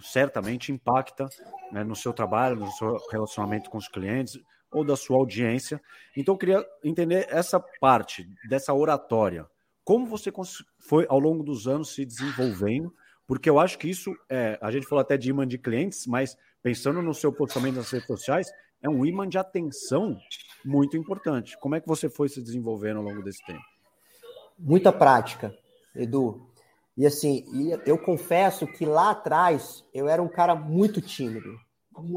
[0.00, 1.28] certamente, impacta
[1.72, 4.38] né, no seu trabalho, no seu relacionamento com os clientes
[4.70, 5.80] ou da sua audiência.
[6.16, 9.46] Então, eu queria entender essa parte dessa oratória.
[9.84, 10.32] Como você
[10.78, 12.94] foi ao longo dos anos se desenvolvendo
[13.26, 16.36] porque eu acho que isso, é, a gente falou até de imã de clientes, mas
[16.62, 18.50] pensando no seu posicionamento nas redes sociais,
[18.82, 20.18] é um imã de atenção
[20.64, 21.58] muito importante.
[21.58, 23.62] Como é que você foi se desenvolvendo ao longo desse tempo?
[24.58, 25.54] Muita prática,
[25.94, 26.46] Edu.
[26.96, 27.44] E assim,
[27.84, 31.58] eu confesso que lá atrás eu era um cara muito tímido.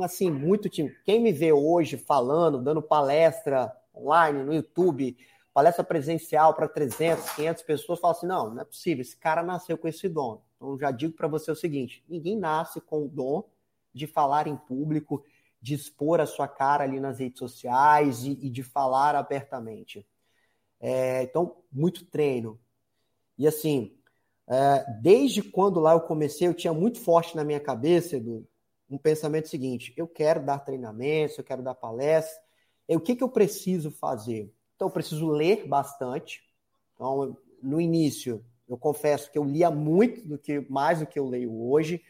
[0.03, 0.95] Assim, muito tímido.
[1.03, 5.17] Quem me vê hoje falando, dando palestra online, no YouTube,
[5.57, 9.75] palestra presencial para 300, 500 pessoas, fala assim: não, não é possível, esse cara nasceu
[9.75, 10.39] com esse dom.
[10.55, 13.43] Então, já digo para você o seguinte: ninguém nasce com o dom
[13.91, 15.25] de falar em público,
[15.59, 20.05] de expor a sua cara ali nas redes sociais e, e de falar abertamente.
[20.79, 22.59] É, então, muito treino.
[23.35, 23.97] E assim,
[24.47, 28.47] é, desde quando lá eu comecei, eu tinha muito forte na minha cabeça, Edu,
[28.87, 32.39] um pensamento seguinte: eu quero dar treinamentos, eu quero dar palestras,
[32.87, 34.53] o que, que eu preciso fazer?
[34.77, 36.41] Então, eu preciso ler bastante.
[36.93, 41.27] Então, no início, eu confesso que eu lia muito do que mais do que eu
[41.27, 42.01] leio hoje.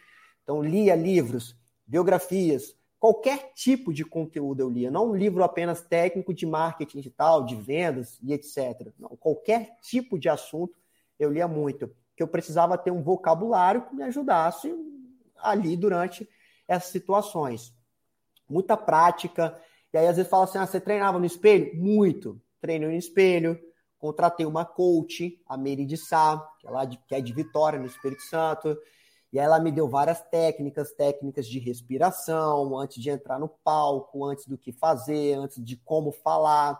[0.43, 6.33] Então, lia livros, biografias, qualquer tipo de conteúdo eu lia, não um livro apenas técnico
[6.33, 8.91] de marketing digital, de vendas e etc.
[8.99, 10.77] Não, qualquer tipo de assunto
[11.17, 14.73] eu lia muito, que eu precisava ter um vocabulário que me ajudasse
[15.37, 16.27] ali durante
[16.67, 17.73] essas situações.
[18.49, 19.59] Muita prática.
[19.93, 21.75] E aí, às vezes, fala assim: ah, você treinava no espelho?
[21.75, 22.41] Muito.
[22.67, 23.57] Treinei no espelho,
[23.97, 27.79] contratei uma coach, a Mary de Sá, que é, lá de, que é de Vitória,
[27.79, 28.77] no Espírito Santo.
[29.31, 34.45] E ela me deu várias técnicas, técnicas de respiração, antes de entrar no palco, antes
[34.45, 36.77] do que fazer, antes de como falar,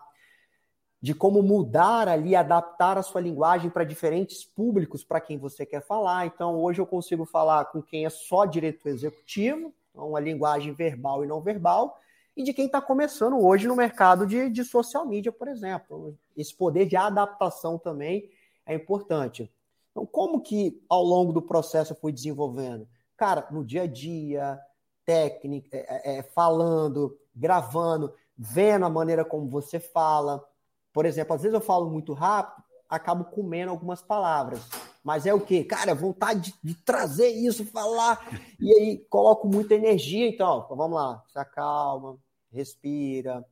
[1.02, 5.82] de como mudar ali, adaptar a sua linguagem para diferentes públicos para quem você quer
[5.82, 6.26] falar.
[6.26, 11.24] Então, hoje eu consigo falar com quem é só diretor executivo, então, uma linguagem verbal
[11.24, 11.98] e não verbal,
[12.38, 16.16] e de quem está começando hoje no mercado de, de social media, por exemplo.
[16.36, 18.30] Esse poder de adaptação também
[18.64, 19.52] é importante.
[19.90, 22.88] Então, como que ao longo do processo eu fui desenvolvendo?
[23.18, 24.60] Cara, no dia a dia,
[25.04, 30.48] técnica, é, é, falando, gravando, vendo a maneira como você fala.
[30.94, 34.62] Por exemplo, às vezes eu falo muito rápido, acabo comendo algumas palavras.
[35.04, 35.64] Mas é o quê?
[35.64, 40.30] Cara, vontade de, de trazer isso, falar, e aí coloco muita energia.
[40.30, 42.20] Então, vamos lá, se acalma,
[42.58, 43.46] respira,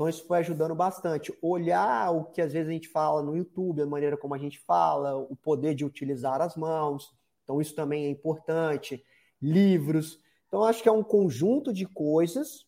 [0.00, 1.30] então isso foi ajudando bastante.
[1.42, 4.58] Olhar o que às vezes a gente fala no YouTube, a maneira como a gente
[4.58, 7.14] fala, o poder de utilizar as mãos.
[7.44, 9.04] Então isso também é importante.
[9.42, 10.18] Livros.
[10.48, 12.66] Então acho que é um conjunto de coisas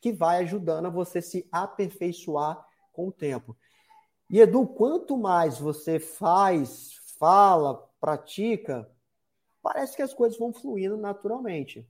[0.00, 3.56] que vai ajudando a você se aperfeiçoar com o tempo.
[4.28, 8.90] E Edu, quanto mais você faz, fala, pratica,
[9.62, 11.88] parece que as coisas vão fluindo naturalmente.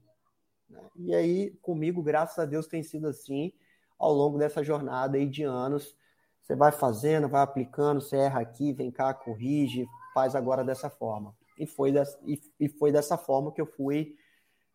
[0.95, 3.53] E aí, comigo, graças a Deus, tem sido assim
[3.97, 5.95] ao longo dessa jornada aí de anos.
[6.41, 11.35] Você vai fazendo, vai aplicando, você erra aqui, vem cá, corrige, faz agora dessa forma.
[11.57, 14.15] E foi, dessa, e, e foi dessa forma que eu fui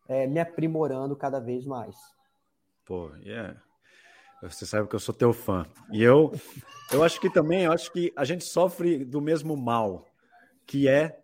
[0.07, 1.95] é, me aprimorando cada vez mais.
[2.85, 3.61] Pô, yeah.
[4.41, 5.65] Você sabe que eu sou teu fã.
[5.91, 6.31] E eu,
[6.91, 10.07] eu acho que também, eu acho que a gente sofre do mesmo mal,
[10.65, 11.20] que é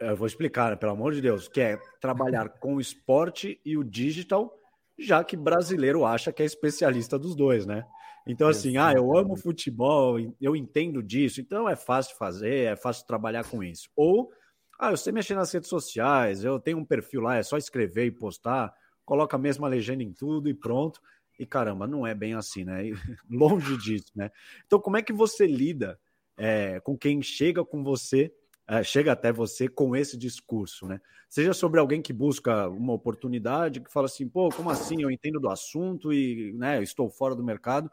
[0.00, 3.76] eu vou explicar, né, pelo amor de Deus, que é trabalhar com o esporte e
[3.76, 4.58] o digital
[4.98, 7.84] já que brasileiro acha que é especialista dos dois, né?
[8.26, 13.04] Então, assim, ah, eu amo futebol, eu entendo disso, então é fácil fazer, é fácil
[13.04, 13.88] trabalhar com isso.
[13.96, 14.30] Ou,
[14.78, 18.06] ah, eu sei mexer nas redes sociais, eu tenho um perfil lá, é só escrever
[18.06, 18.72] e postar,
[19.04, 21.00] coloca a mesma legenda em tudo e pronto.
[21.36, 22.82] E caramba, não é bem assim, né?
[23.28, 24.30] Longe disso, né?
[24.66, 25.98] Então, como é que você lida
[26.36, 28.32] é, com quem chega com você
[28.68, 31.00] é, chega até você com esse discurso, né?
[31.28, 35.02] Seja sobre alguém que busca uma oportunidade, que fala assim, pô, como assim?
[35.02, 37.90] Eu entendo do assunto e né, estou fora do mercado.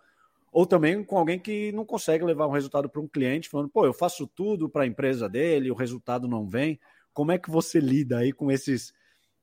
[0.52, 3.86] Ou também com alguém que não consegue levar um resultado para um cliente, falando, pô,
[3.86, 6.80] eu faço tudo para a empresa dele, o resultado não vem.
[7.14, 8.94] Como é que você lida aí com esses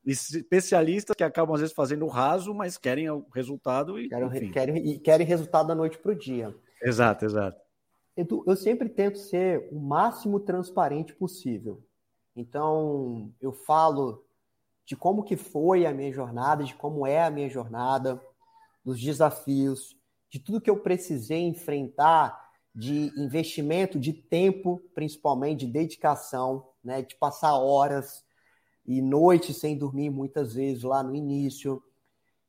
[0.05, 4.99] especialistas que acabam às vezes fazendo o raso, mas querem o resultado e querem, querem,
[4.99, 6.55] querem resultado da noite para o dia.
[6.81, 7.66] Exato, exato.
[8.17, 11.83] Edu, eu sempre tento ser o máximo transparente possível.
[12.35, 14.25] Então, eu falo
[14.83, 18.19] de como que foi a minha jornada, de como é a minha jornada,
[18.83, 19.95] dos desafios,
[20.31, 27.15] de tudo que eu precisei enfrentar, de investimento, de tempo, principalmente, de dedicação, né, de
[27.15, 28.25] passar horas
[28.85, 31.83] e noites sem dormir muitas vezes lá no início.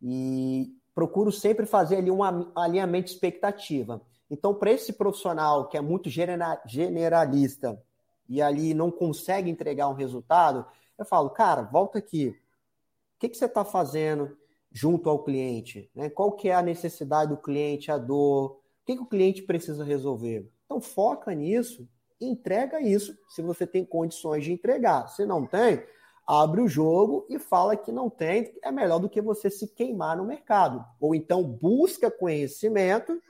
[0.01, 2.23] E procuro sempre fazer ali um
[2.57, 4.01] alinhamento de expectativa.
[4.31, 7.83] Então, para esse profissional que é muito generalista
[8.29, 10.67] e ali não consegue entregar um resultado,
[10.99, 12.29] eu falo, cara, volta aqui.
[12.29, 14.37] O que, que você está fazendo
[14.71, 15.91] junto ao cliente?
[15.95, 16.11] Né?
[16.11, 18.53] Qual que é a necessidade do cliente, a dor?
[18.53, 20.51] O que, que o cliente precisa resolver?
[20.67, 21.89] Então, foca nisso
[22.21, 25.09] entrega isso se você tem condições de entregar.
[25.09, 25.83] Se não tem,
[26.27, 30.17] abre o jogo e fala que não tem, é melhor do que você se queimar
[30.17, 30.85] no mercado.
[31.01, 33.21] Ou então busca conhecimento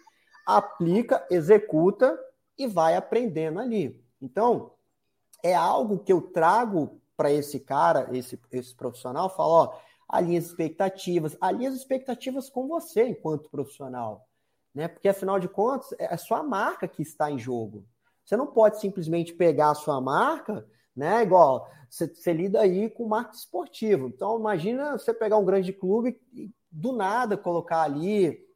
[0.49, 2.19] aplica, executa
[2.57, 4.03] e vai aprendendo ali.
[4.19, 4.73] Então,
[5.43, 9.79] é algo que eu trago para esse cara, esse, esse profissional, falo, ó,
[10.09, 14.27] alinha as expectativas, alinha as expectativas com você enquanto profissional,
[14.75, 14.89] né?
[14.89, 17.85] Porque afinal de contas, é a sua marca que está em jogo.
[18.25, 21.23] Você não pode simplesmente pegar a sua marca, né?
[21.25, 24.09] Igual você, você lida aí com marketing esportivo.
[24.09, 28.48] Então, imagina você pegar um grande clube e do nada colocar ali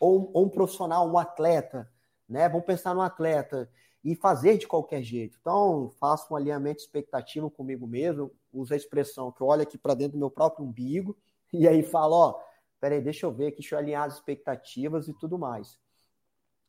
[0.00, 1.90] ou, ou um profissional, um atleta,
[2.28, 2.48] né?
[2.48, 3.70] Vamos pensar no atleta
[4.04, 5.36] e fazer de qualquer jeito.
[5.40, 9.94] Então, faço um alinhamento expectativo comigo mesmo, uso a expressão que eu olho aqui para
[9.94, 11.16] dentro do meu próprio umbigo,
[11.52, 12.40] E aí fala, ó,
[12.80, 15.78] peraí, deixa eu ver aqui, deixa eu alinhar as expectativas e tudo mais.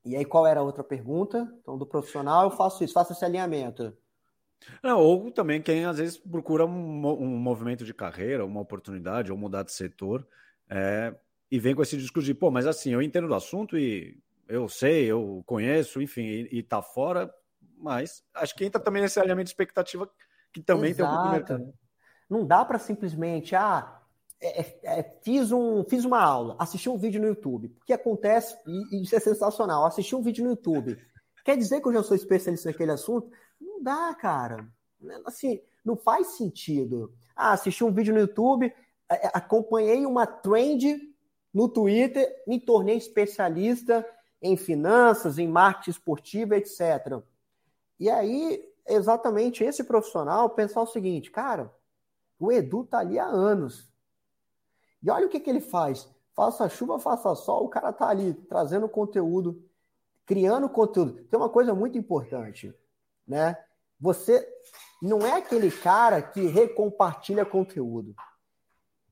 [0.06, 1.52] E aí, qual era a outra pergunta?
[1.62, 3.96] Então, do profissional, eu faço isso, faço esse alinhamento.
[4.82, 9.38] Não, ou também quem às vezes procura um, um, movimento de carreira, uma oportunidade, ou
[9.38, 10.26] mudar de setor,
[10.70, 11.14] é,
[11.50, 14.18] e vem com esse discurso de, pô, mas assim, eu entendo do assunto e
[14.48, 17.34] eu sei, eu conheço, enfim, e, e tá fora,
[17.78, 20.10] mas acho que entra também nesse alinhamento de expectativa
[20.54, 21.10] que também Exato.
[21.10, 21.74] tem um pouco mercado.
[22.30, 24.02] Não dá para simplesmente, ah,
[24.40, 27.76] é, é, é, fiz, um, fiz uma aula, assisti um vídeo no YouTube.
[27.82, 30.98] O que acontece, e, isso é sensacional, assisti um vídeo no YouTube.
[31.44, 33.32] Quer dizer que eu já sou especialista naquele assunto?
[33.60, 34.68] Não dá, cara.
[35.26, 37.14] Assim, não faz sentido.
[37.36, 38.74] Ah, assisti um vídeo no YouTube,
[39.10, 41.00] é, acompanhei uma trend
[41.58, 44.08] no Twitter, me tornei especialista
[44.40, 47.20] em finanças, em marketing esportivo, etc.
[48.00, 51.74] E aí, exatamente esse profissional pensar o seguinte, cara,
[52.40, 53.92] o Edu tá ali há anos.
[55.02, 56.08] E olha o que, que ele faz.
[56.36, 59.68] Faça chuva, faça sol, o cara tá ali trazendo conteúdo,
[60.28, 61.24] criando conteúdo.
[61.24, 62.72] Tem uma coisa muito importante,
[63.28, 63.58] né?
[64.00, 64.48] Você
[65.02, 68.14] não é aquele cara que recompartilha conteúdo.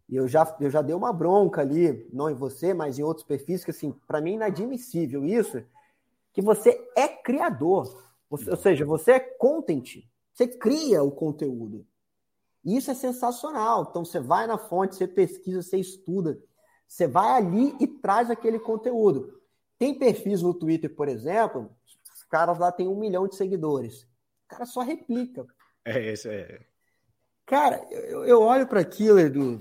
[0.08, 3.26] E eu já, eu já dei uma bronca ali, não em você, mas em outros
[3.26, 5.64] perfis, que assim, para mim é inadmissível isso,
[6.32, 8.06] que você é criador.
[8.30, 10.04] Você, ou seja, você é content.
[10.34, 11.86] Você cria o conteúdo.
[12.64, 13.88] E isso é sensacional.
[13.90, 16.38] Então você vai na fonte, você pesquisa, você estuda.
[16.88, 19.42] Você vai ali e traz aquele conteúdo.
[19.78, 21.70] Tem perfis no Twitter, por exemplo,
[22.14, 24.04] os caras lá têm um milhão de seguidores.
[24.04, 25.46] O cara só replica.
[25.84, 26.66] É, isso é.
[27.46, 29.60] Cara, eu, eu olho para aquilo, Edu.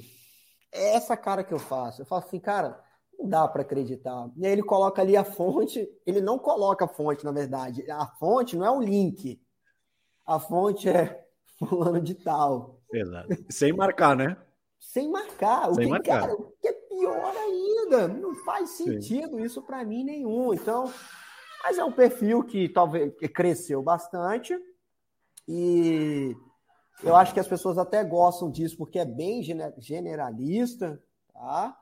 [0.75, 2.03] É essa cara que eu faço.
[2.03, 2.83] Eu faço assim, cara,
[3.16, 4.29] não dá para acreditar.
[4.37, 5.89] E aí ele coloca ali a fonte.
[6.05, 7.89] Ele não coloca a fonte, na verdade.
[7.89, 9.41] A fonte não é um link.
[10.27, 11.25] A fonte é
[11.59, 12.81] fulano de tal.
[12.93, 13.29] Exato.
[13.49, 14.37] Sem marcar, né?
[14.81, 15.70] Sem marcar.
[15.70, 16.20] O Sem que, marcar.
[16.22, 18.09] Cara, o que é pior ainda.
[18.09, 19.43] Não faz sentido Sim.
[19.43, 20.53] isso para mim nenhum.
[20.53, 20.93] Então,
[21.62, 24.59] mas é um perfil que talvez cresceu bastante.
[25.47, 26.35] E
[27.03, 29.43] eu acho que as pessoas até gostam disso porque é bem
[29.79, 31.79] generalista, tá?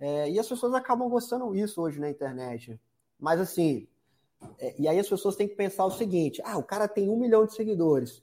[0.00, 2.80] É, e as pessoas acabam gostando disso hoje na internet.
[3.18, 3.88] Mas assim,
[4.58, 7.18] é, e aí as pessoas têm que pensar o seguinte: ah, o cara tem um
[7.18, 8.22] milhão de seguidores.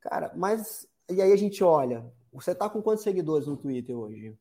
[0.00, 0.88] Cara, mas.
[1.10, 4.36] E aí a gente olha, você tá com quantos seguidores no Twitter hoje?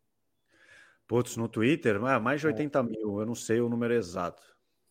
[1.08, 2.84] Putz, no Twitter, ah, mais de 80 é.
[2.84, 4.44] mil, eu não sei o número exato.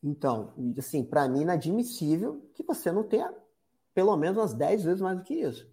[0.03, 3.33] Então, assim, para mim é inadmissível que você não tenha
[3.93, 5.71] pelo menos umas 10 vezes mais do que isso.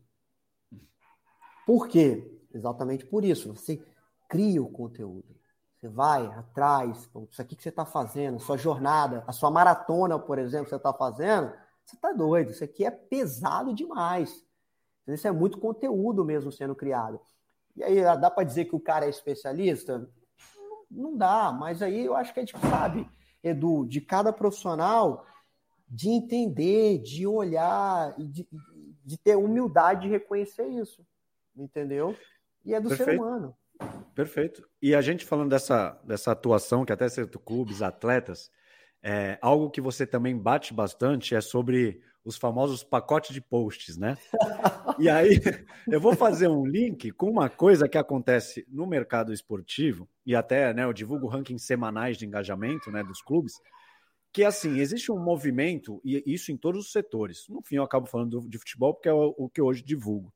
[1.65, 2.41] Por quê?
[2.53, 3.55] Exatamente por isso.
[3.55, 3.83] Você
[4.29, 5.35] cria o conteúdo.
[5.75, 10.39] Você vai atrás, isso aqui que você está fazendo, sua jornada, a sua maratona, por
[10.39, 11.51] exemplo, que você está fazendo,
[11.85, 12.51] você está doido.
[12.51, 14.45] Isso aqui é pesado demais.
[15.07, 17.19] Isso é muito conteúdo mesmo sendo criado.
[17.75, 20.09] E aí, dá para dizer que o cara é especialista?
[20.89, 23.09] Não dá, mas aí eu acho que a gente sabe,
[23.43, 25.25] Edu, de cada profissional,
[25.89, 28.47] de entender, de olhar, de,
[29.03, 31.05] de ter humildade de reconhecer isso.
[31.55, 32.17] Entendeu?
[32.65, 33.11] E é do Perfeito.
[33.11, 33.55] ser humano.
[34.15, 34.67] Perfeito.
[34.81, 38.51] E a gente falando dessa, dessa atuação, que até certo clubes, atletas,
[39.01, 44.17] é, algo que você também bate bastante é sobre os famosos pacotes de posts, né?
[44.99, 45.41] E aí
[45.87, 50.71] eu vou fazer um link com uma coisa que acontece no mercado esportivo, e até
[50.71, 53.53] né, eu divulgo rankings semanais de engajamento né, dos clubes,
[54.31, 57.47] que assim, existe um movimento, e isso em todos os setores.
[57.49, 60.31] No fim, eu acabo falando de futebol porque é o, que eu hoje divulgo.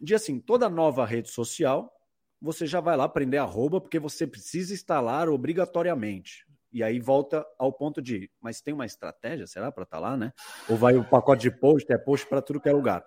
[0.00, 1.92] De assim, toda nova rede social,
[2.40, 6.46] você já vai lá prender arroba, porque você precisa instalar obrigatoriamente.
[6.72, 10.16] E aí volta ao ponto de, mas tem uma estratégia, será, para estar tá lá,
[10.16, 10.32] né?
[10.68, 13.04] Ou vai o pacote de post, é post para tudo que é lugar.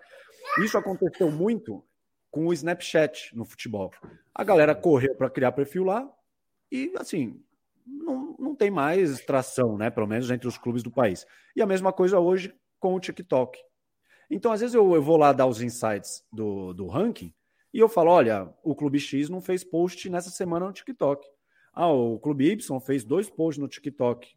[0.62, 1.82] Isso aconteceu muito
[2.30, 3.90] com o Snapchat no futebol.
[4.34, 6.08] A galera correu para criar perfil lá
[6.70, 7.42] e, assim,
[7.86, 9.90] não, não tem mais tração, né?
[9.90, 11.26] Pelo menos entre os clubes do país.
[11.56, 13.58] E a mesma coisa hoje com o TikTok.
[14.30, 17.32] Então, às vezes, eu, eu vou lá dar os insights do, do ranking
[17.72, 21.26] e eu falo: olha, o Clube X não fez post nessa semana no TikTok.
[21.72, 24.28] Ah, o Clube Y fez dois posts no TikTok.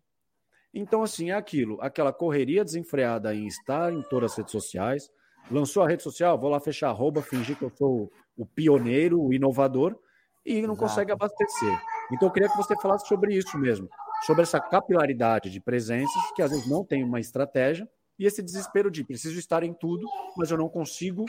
[0.74, 5.10] Então, assim, é aquilo, aquela correria desenfreada em estar em todas as redes sociais.
[5.50, 9.34] Lançou a rede social, vou lá fechar arroba, fingir que eu sou o pioneiro, o
[9.34, 9.98] inovador,
[10.46, 10.80] e não Exato.
[10.80, 11.82] consegue abastecer.
[12.12, 13.88] Então, eu queria que você falasse sobre isso mesmo,
[14.26, 18.90] sobre essa capilaridade de presenças, que às vezes não tem uma estratégia, e esse desespero
[18.90, 21.26] de preciso estar em tudo, mas eu não consigo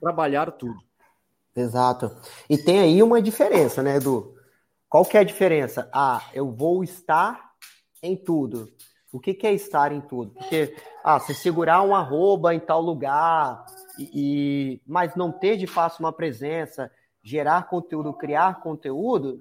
[0.00, 0.80] trabalhar tudo.
[1.54, 2.16] Exato.
[2.48, 4.34] E tem aí uma diferença, né, Edu?
[4.88, 5.88] Qual que é a diferença?
[5.92, 7.52] Ah, eu vou estar
[8.02, 8.68] em tudo.
[9.12, 10.32] O que, que é estar em tudo?
[10.32, 13.64] Porque, ah, se segurar um arroba em tal lugar,
[13.98, 16.90] e, e, mas não ter de fato uma presença,
[17.22, 19.38] gerar conteúdo, criar conteúdo,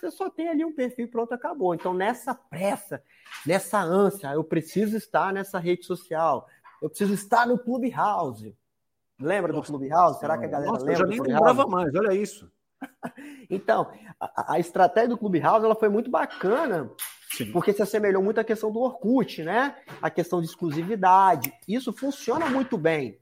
[0.00, 1.74] você só tem ali um perfil pronto, acabou.
[1.74, 3.02] Então, nessa pressa,
[3.46, 6.46] nessa ânsia, eu preciso estar nessa rede social,
[6.82, 8.56] eu preciso estar no Clubhouse.
[9.20, 10.18] Lembra Nossa, do Clubhouse?
[10.18, 11.02] Será que a galera Nossa, lembra?
[11.02, 12.50] Eu já nem lembrava mais, olha isso.
[13.50, 16.90] então, a, a, estratégia do Clubhouse ela foi muito bacana,
[17.36, 17.52] Sim.
[17.52, 19.76] porque se assemelhou muito à questão do Orkut, né?
[20.00, 21.52] A questão de exclusividade.
[21.68, 23.20] Isso funciona muito bem.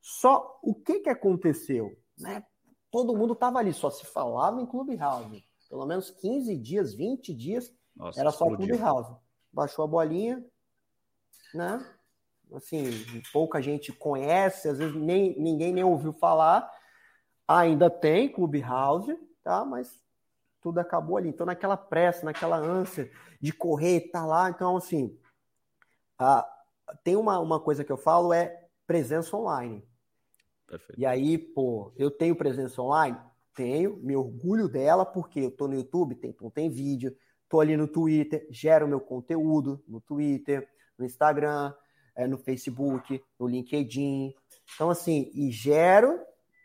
[0.00, 1.96] Só o que, que aconteceu?
[2.18, 2.44] Né?
[2.90, 5.44] Todo mundo estava ali, só se falava em Clubhouse.
[5.70, 8.76] Pelo menos 15 dias, 20 dias, Nossa, era só explodiu.
[8.76, 9.16] Clubhouse.
[9.52, 10.44] Baixou a bolinha,
[11.54, 11.86] né?
[12.52, 12.90] Assim,
[13.32, 16.68] pouca gente conhece, às vezes nem, ninguém nem ouviu falar.
[17.46, 19.64] Ainda tem Clubhouse, tá?
[19.64, 20.04] Mas
[20.60, 21.28] tudo acabou ali.
[21.28, 23.08] Então, naquela pressa, naquela ânsia
[23.40, 24.50] de correr, tá lá.
[24.50, 25.16] Então, assim,
[26.18, 26.48] a,
[27.04, 29.88] tem uma, uma coisa que eu falo é presença online.
[30.66, 31.00] Perfeito.
[31.00, 33.16] E aí, pô, eu tenho presença online?
[33.54, 37.14] Tenho, me orgulho dela, porque eu tô no YouTube, tem, tem vídeo,
[37.48, 41.74] tô ali no Twitter, gero meu conteúdo no Twitter, no Instagram,
[42.14, 44.34] é, no Facebook, no LinkedIn.
[44.74, 46.18] Então, assim, e gero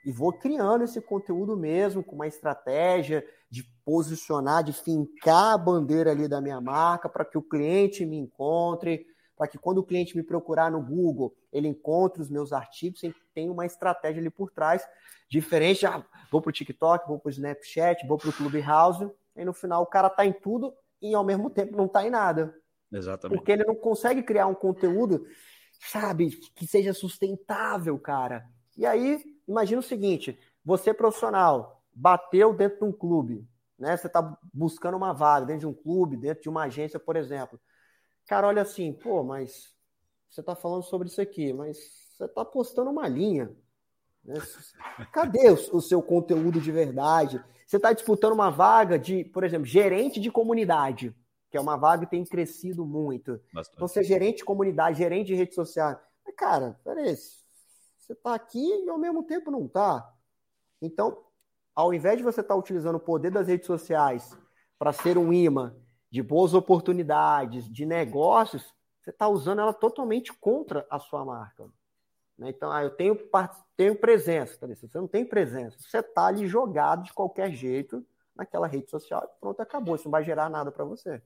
[0.06, 6.12] e vou criando esse conteúdo mesmo, com uma estratégia de posicionar, de fincar a bandeira
[6.12, 10.16] ali da minha marca para que o cliente me encontre, para que quando o cliente
[10.16, 13.02] me procurar no Google, ele encontre os meus artigos,
[13.34, 14.88] tem uma estratégia ali por trás,
[15.30, 19.44] diferente, ah, vou para o TikTok, vou para o Snapchat, vou para o Clubhouse, e
[19.44, 22.56] no final o cara está em tudo e ao mesmo tempo não está em nada.
[22.92, 23.38] Exatamente.
[23.38, 25.26] Porque ele não consegue criar um conteúdo,
[25.80, 28.46] sabe, que seja sustentável, cara.
[28.78, 33.96] E aí, imagina o seguinte: você profissional bateu dentro de um clube, né?
[33.98, 37.60] Você está buscando uma vaga dentro de um clube, dentro de uma agência, por exemplo.
[38.28, 39.74] Cara, olha assim, pô, mas
[40.30, 41.78] você está falando sobre isso aqui, mas
[42.12, 43.56] você está postando uma linha.
[44.24, 44.36] Né?
[45.12, 47.44] Cadê o, o seu conteúdo de verdade?
[47.66, 51.16] Você está disputando uma vaga de, por exemplo, gerente de comunidade,
[51.50, 53.40] que é uma vaga que tem crescido muito.
[53.54, 53.76] Bastante.
[53.76, 56.00] Então, você é gerente de comunidade, gerente de rede social.
[56.26, 60.12] Mas, cara, peraí, você está aqui e ao mesmo tempo não está.
[60.82, 61.24] Então,
[61.76, 64.38] ao invés de você estar tá utilizando o poder das redes sociais
[64.78, 65.76] para ser um imã
[66.16, 71.66] de boas oportunidades, de negócios, você está usando ela totalmente contra a sua marca.
[72.38, 72.52] Né?
[72.52, 73.20] Então, ah, eu tenho,
[73.76, 78.02] tenho presença, tá você não tem presença, você está ali jogado de qualquer jeito
[78.34, 81.22] naquela rede social, pronto, acabou, isso não vai gerar nada para você.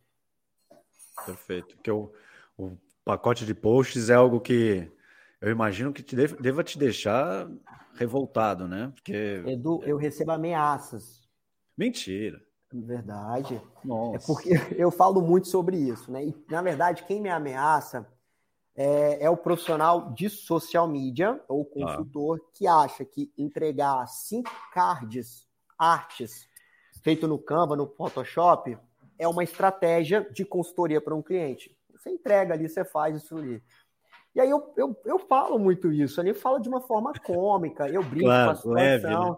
[1.24, 1.76] Perfeito.
[1.76, 2.12] Porque o,
[2.58, 2.76] o
[3.06, 4.92] pacote de posts é algo que
[5.40, 7.48] eu imagino que te deva, deva te deixar
[7.94, 8.92] revoltado, né?
[8.96, 9.44] Porque...
[9.46, 11.30] Edu, eu recebo ameaças.
[11.78, 12.42] Mentira.
[12.72, 13.62] Verdade.
[13.84, 14.16] Nossa.
[14.16, 16.26] É porque eu falo muito sobre isso, né?
[16.26, 18.08] E, na verdade, quem me ameaça
[18.76, 22.50] é, é o profissional de social media ou consultor ah.
[22.54, 25.48] que acha que entregar cinco cards,
[25.78, 26.48] artes,
[27.04, 28.78] feito no Canva, no Photoshop,
[29.18, 31.76] é uma estratégia de consultoria para um cliente.
[31.94, 33.62] Você entrega ali, você faz isso ali.
[34.34, 37.90] E aí eu, eu, eu falo muito isso, ali eu falo de uma forma cômica,
[37.90, 38.74] eu brinco claro, com a situação.
[38.74, 39.38] Leve, né?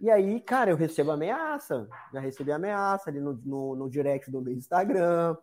[0.00, 1.88] E aí, cara, eu recebo ameaça.
[2.12, 5.36] Já recebi ameaça ali no, no, no direct do meu Instagram.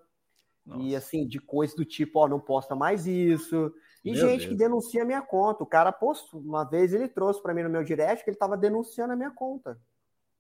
[0.66, 0.82] Nossa.
[0.82, 3.74] E assim, de coisas do tipo, ó, não posta mais isso.
[4.04, 4.50] E meu gente Deus.
[4.52, 5.64] que denuncia a minha conta.
[5.64, 8.58] O cara postou, uma vez ele trouxe para mim no meu direct que ele estava
[8.58, 9.78] denunciando a minha conta.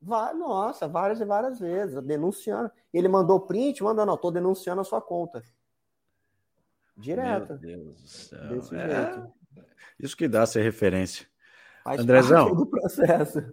[0.01, 2.71] Vai, nossa, várias e várias vezes, denunciando.
[2.93, 5.43] Ele mandou print, mandando, não, tô denunciando a sua conta.
[6.97, 7.59] Direto.
[7.59, 8.47] Meu Deus do céu.
[8.49, 8.89] Desse é...
[8.89, 9.33] jeito.
[9.99, 11.27] Isso que dá ser referência.
[11.83, 12.53] Faz Andrezão.
[12.53, 13.43] do processo.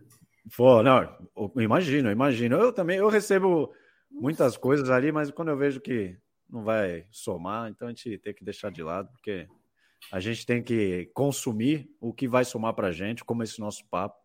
[0.56, 2.56] Pô, não, imagino, imagino.
[2.56, 3.72] Eu também, eu recebo
[4.10, 6.16] muitas coisas ali, mas quando eu vejo que
[6.50, 9.46] não vai somar, então a gente tem que deixar de lado, porque
[10.10, 13.86] a gente tem que consumir o que vai somar para a gente, como esse nosso
[13.88, 14.20] papo.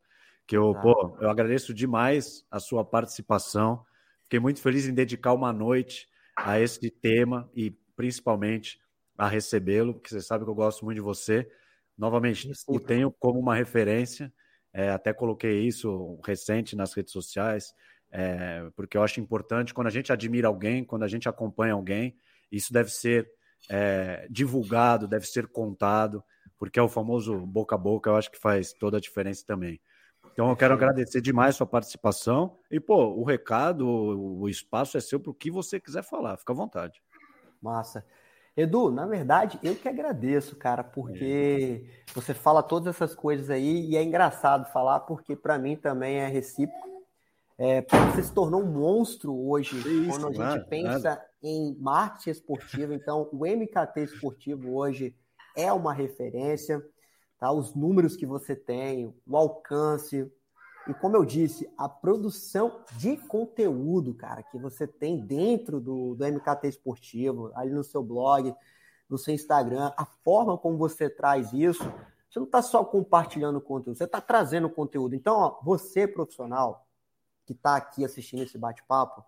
[0.47, 3.83] Que eu, pô, eu agradeço demais a sua participação.
[4.23, 8.79] Fiquei muito feliz em dedicar uma noite a esse tema e principalmente
[9.17, 11.49] a recebê-lo, porque você sabe que eu gosto muito de você.
[11.97, 14.33] Novamente, o tenho como uma referência.
[14.77, 17.73] É, até coloquei isso recente nas redes sociais,
[18.11, 22.15] é, porque eu acho importante quando a gente admira alguém, quando a gente acompanha alguém,
[22.51, 23.27] isso deve ser
[23.71, 26.23] é, divulgado, deve ser contado,
[26.59, 29.81] porque é o famoso boca a boca, eu acho que faz toda a diferença também.
[30.31, 35.19] Então eu quero agradecer demais sua participação e, pô, o recado, o espaço é seu
[35.19, 37.01] para o que você quiser falar, fica à vontade.
[37.59, 38.05] Massa.
[38.57, 42.11] Edu, na verdade, eu que agradeço, cara, porque é.
[42.11, 46.27] você fala todas essas coisas aí e é engraçado falar, porque para mim também é
[46.27, 46.87] recíproco.
[47.55, 51.21] É, você se tornou um monstro hoje, Isso, quando a gente claro, pensa claro.
[51.43, 52.93] em marketing esportivo.
[52.93, 55.15] Então, o MKT esportivo hoje
[55.55, 56.83] é uma referência,
[57.39, 57.51] tá?
[57.51, 60.31] Os números que você tem, o alcance,
[60.89, 66.25] E como eu disse, a produção de conteúdo, cara, que você tem dentro do, do
[66.25, 68.55] MKT Esportivo, ali no seu blog,
[69.09, 71.83] no seu Instagram, a forma como você traz isso,
[72.29, 75.13] você não está só compartilhando conteúdo, você está trazendo conteúdo.
[75.13, 76.87] Então, ó, você, profissional,
[77.45, 79.23] que está aqui assistindo esse bate-papo,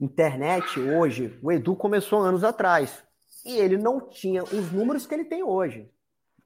[0.00, 3.04] internet hoje, o Edu começou anos atrás.
[3.44, 5.90] E ele não tinha os números que ele tem hoje.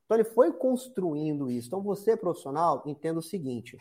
[0.09, 1.67] Então ele foi construindo isso.
[1.67, 3.77] Então você, profissional, entenda o seguinte.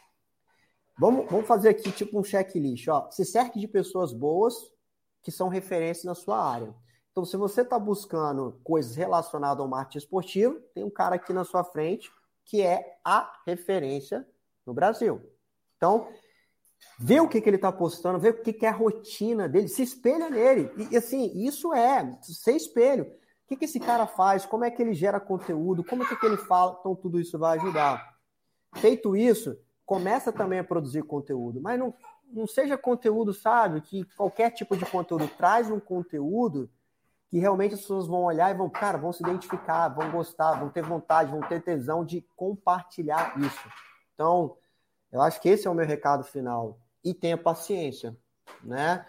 [1.00, 2.86] Vamos, vamos fazer aqui tipo um checklist.
[2.90, 3.10] Ó.
[3.10, 4.54] Se cerque de pessoas boas
[5.24, 6.76] que são referências na sua área.
[7.12, 11.46] Então, se você está buscando coisas relacionadas ao marketing esportivo, tem um cara aqui na
[11.46, 12.12] sua frente
[12.44, 14.28] que é a referência
[14.66, 15.22] no Brasil.
[15.78, 16.10] Então,
[17.00, 19.70] vê o que, que ele está postando, vê o que, que é a rotina dele,
[19.70, 20.70] se espelha nele.
[20.92, 23.10] E assim, isso é ser espelho.
[23.48, 24.46] O que, que esse cara faz?
[24.46, 25.82] Como é que ele gera conteúdo?
[25.82, 26.76] Como é que ele fala?
[26.82, 28.18] Então, tudo isso vai ajudar.
[28.76, 31.62] Feito isso, começa também a produzir conteúdo.
[31.62, 31.94] Mas não,
[32.30, 33.80] não seja conteúdo, sabe?
[33.80, 36.70] Que qualquer tipo de conteúdo traz um conteúdo
[37.30, 40.68] que realmente as pessoas vão olhar e vão, cara, vão se identificar, vão gostar, vão
[40.68, 43.72] ter vontade, vão ter tesão de compartilhar isso.
[44.14, 44.58] Então,
[45.10, 46.82] eu acho que esse é o meu recado final.
[47.02, 48.14] E tenha paciência,
[48.62, 49.06] né?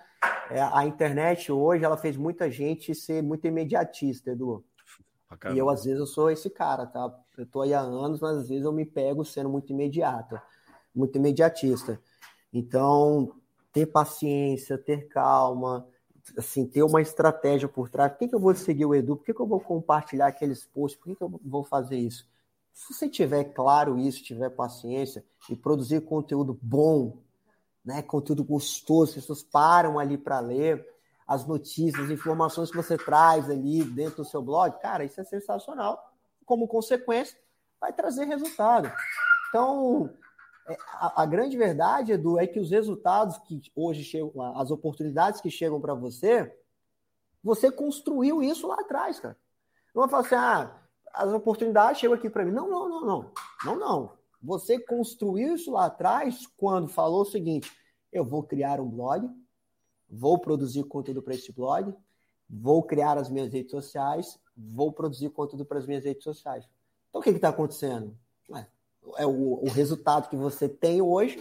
[0.51, 4.65] É, a internet hoje ela fez muita gente ser muito imediatista, Edu.
[5.53, 7.15] E eu, às vezes, eu sou esse cara, tá?
[7.37, 10.41] Eu tô aí há anos, mas às vezes eu me pego sendo muito imediato,
[10.95, 12.01] muito imediatista.
[12.53, 13.35] Então,
[13.73, 15.87] ter paciência, ter calma,
[16.37, 18.13] assim, ter uma estratégia por trás.
[18.13, 19.17] Por que, que eu vou seguir o Edu?
[19.17, 20.99] Por que, que eu vou compartilhar aqueles posts?
[20.99, 22.27] Por que, que eu vou fazer isso?
[22.73, 27.19] Se você tiver claro isso, tiver paciência e produzir conteúdo bom,
[27.89, 30.87] né, conteúdo gostoso, as pessoas param ali para ler
[31.27, 35.25] as notícias, as informações que você traz ali dentro do seu blog, cara, isso é
[35.25, 36.13] sensacional.
[36.45, 37.39] Como consequência,
[37.81, 38.93] vai trazer resultado.
[39.49, 40.15] Então,
[40.69, 45.41] é, a, a, grande verdade, Edu, é que os resultados que hoje chegam, as oportunidades
[45.41, 46.55] que chegam para você,
[47.43, 49.37] você construiu isso lá atrás, cara.
[49.95, 50.79] Não vai falar assim, ah,
[51.15, 52.53] as oportunidades chegam aqui para mim.
[52.53, 53.33] Não, não, não, não.
[53.65, 54.18] Não, não.
[54.43, 57.71] Você construiu isso lá atrás quando falou o seguinte:
[58.13, 59.29] eu vou criar um blog,
[60.09, 61.95] vou produzir conteúdo para esse blog,
[62.49, 66.69] vou criar as minhas redes sociais, vou produzir conteúdo para as minhas redes sociais.
[67.09, 68.17] Então o que está acontecendo?
[69.17, 71.39] É, o, o, resultado que você tem hoje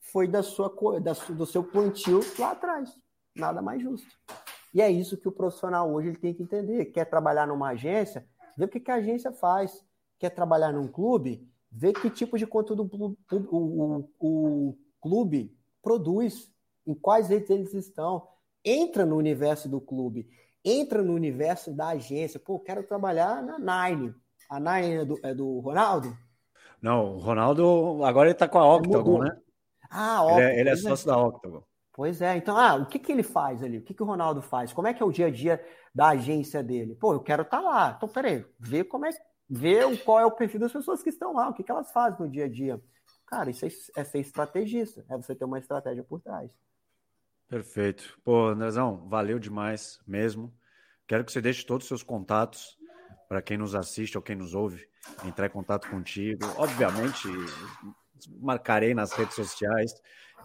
[0.00, 0.70] foi da sua,
[1.00, 2.98] da, do seu plantio lá atrás.
[3.34, 4.08] Nada mais justo.
[4.72, 6.86] E é isso que o profissional hoje ele tem que entender.
[6.86, 8.26] Quer trabalhar numa agência,
[8.56, 9.84] vê o que, que a agência faz.
[10.18, 13.16] Quer trabalhar num clube, vê que tipo de conteúdo o,
[13.50, 16.50] o, o clube produz,
[16.86, 18.26] em quais redes eles estão.
[18.64, 20.28] Entra no universo do clube,
[20.64, 22.40] entra no universo da agência.
[22.40, 24.14] Pô, quero trabalhar na Nine.
[24.48, 26.16] A Nine é do, é do Ronaldo?
[26.80, 29.36] Não, o Ronaldo agora ele tá com a Octagon, né?
[29.90, 30.40] Ah, Octagon.
[30.40, 31.12] Ele é, ele é sócio é.
[31.12, 31.62] da Octagon.
[31.92, 33.78] Pois é, então, ah, o que, que ele faz ali?
[33.78, 34.72] O que, que o Ronaldo faz?
[34.72, 35.64] Como é que é o dia a dia
[35.94, 36.96] da agência dele?
[36.96, 37.94] Pô, eu quero estar tá lá.
[37.96, 39.10] Então, peraí, vê como é,
[39.48, 42.20] vê qual é o perfil das pessoas que estão lá, o que, que elas fazem
[42.20, 42.80] no dia a dia.
[43.26, 46.50] Cara, isso é, é ser estrategista, é você ter uma estratégia por trás.
[47.48, 48.18] Perfeito.
[48.24, 50.52] Pô, Andrezão, valeu demais mesmo.
[51.06, 52.78] Quero que você deixe todos os seus contatos
[53.28, 54.88] para quem nos assiste ou quem nos ouve
[55.24, 56.44] entrar em contato contigo.
[56.56, 57.28] Obviamente,
[58.40, 59.92] marcarei nas redes sociais,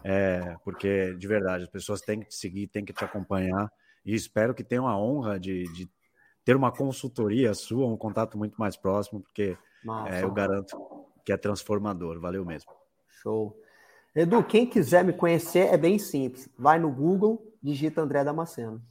[0.03, 3.71] é, porque de verdade as pessoas têm que te seguir, têm que te acompanhar
[4.05, 5.89] e espero que tenham a honra de, de
[6.49, 9.55] ter uma consultoria sua, um contato muito mais próximo, porque
[10.07, 10.75] é, eu garanto
[11.23, 12.19] que é transformador.
[12.19, 12.71] Valeu mesmo.
[13.21, 13.55] Show.
[14.15, 16.49] Edu, quem quiser me conhecer é bem simples.
[16.57, 18.81] Vai no Google, digita André Damasceno.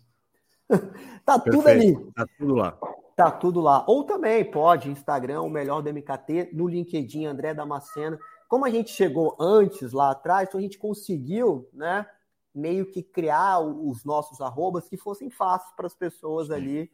[1.27, 1.57] tá Perfeito.
[1.57, 2.13] tudo ali.
[2.13, 2.79] Tá tudo lá.
[3.17, 3.85] Tá tudo lá.
[3.89, 8.21] Ou também pode, Instagram, o melhor do MKT, no LinkedIn, André Damasceno.
[8.49, 12.07] Como a gente chegou antes lá atrás, então a gente conseguiu, né,
[12.55, 16.89] meio que criar os nossos arrobas que fossem fáceis para as pessoas ali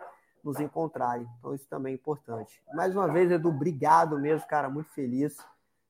[0.45, 1.27] nos encontrarem.
[1.39, 2.63] Então isso também é importante.
[2.75, 5.39] Mais uma vez, Edu, obrigado mesmo, cara, muito feliz.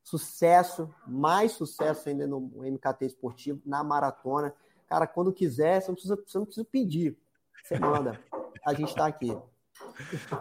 [0.02, 4.54] Sucesso, mais sucesso ainda no MKT esportivo, na maratona.
[4.86, 7.18] Cara, quando quiser, você não precisa, você não precisa pedir.
[7.62, 8.20] Você manda.
[8.64, 9.36] A gente está aqui.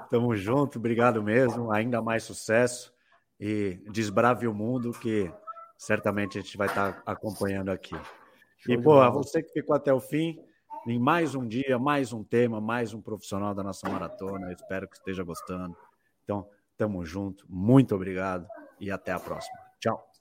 [0.09, 1.71] Tamo junto, obrigado mesmo.
[1.71, 2.93] Ainda mais sucesso
[3.39, 5.33] e desbrave o mundo que
[5.77, 7.95] certamente a gente vai estar tá acompanhando aqui.
[8.57, 10.39] Show e, boa, você que ficou até o fim,
[10.87, 14.47] em mais um dia, mais um tema, mais um profissional da nossa maratona.
[14.47, 15.75] Eu espero que esteja gostando.
[16.23, 17.45] Então, tamo junto.
[17.49, 18.47] Muito obrigado
[18.79, 19.57] e até a próxima.
[19.79, 20.12] Tchau.